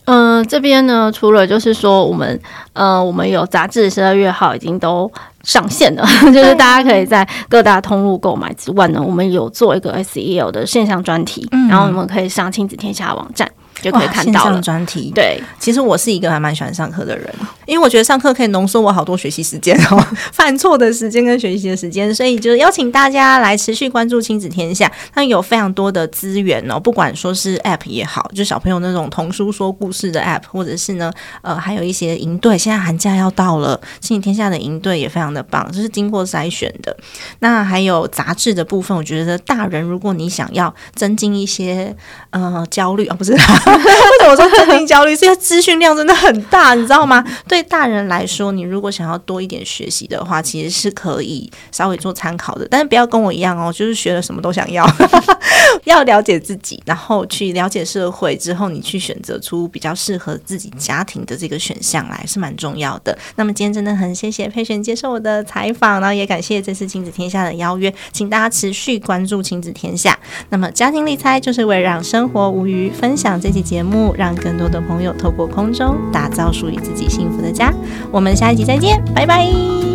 [0.08, 2.40] 嗯、这边呢，除了就是说我们
[2.74, 5.12] 呃，我们有杂志十二月号已经都
[5.42, 13.52] 上线了， 就是大家可以在各大通路购买之外呢，我们有做一个 SEL 的线上专题，然后我们可以上亲子天下的网站
[13.82, 14.62] 就可以看到了。
[14.62, 15.12] 专题。
[15.14, 17.32] 对，其实我是一个还蛮喜欢上课的人，
[17.66, 31.12] 因为我觉得上课可以浓缩我好多学习时间哦， 犯错的时间跟学习的时间，所以就是邀请大家来持续关注亲子天下，那有非常多的资源哦，不管说是 App 也好，就小朋友那种童书说故事的 App，或者是呢，
[31.44, 36.96] 呃，还有一些营队，现在寒假要到了，亲子天下的营队也非常的棒，这是经过筛选的。
[37.40, 41.96] 那还有杂志的部分，我觉得大人如果你想要增进一些
[42.42, 45.16] 呃焦虑啊，不是， 为什么说增进焦虑？
[45.16, 47.24] 这些资讯量真的很大，你知道吗？
[47.48, 54.86] 对大人来说，你如果想要多一点学习的话，其实是可以稍微做参考的，但是不要跟我一样哦，就是学了什么都想要，
[55.86, 63.18] 要了解自己，然后去了解社会之后，你去选择出比较适合自己家庭的这个选项来，是蛮重要的。
[63.36, 70.18] 那么今天真的很谢谢佩璇接受我的采访，然后也感谢这次亲子天下的邀约，请大家持续关注亲子天下。
[70.50, 77.72] 那么家庭理财就是为了让生活无余，分享这期节目，让更多的朋友透过空中打造属于自己幸福的家。
[78.12, 79.95] 我们下一集再见，拜拜。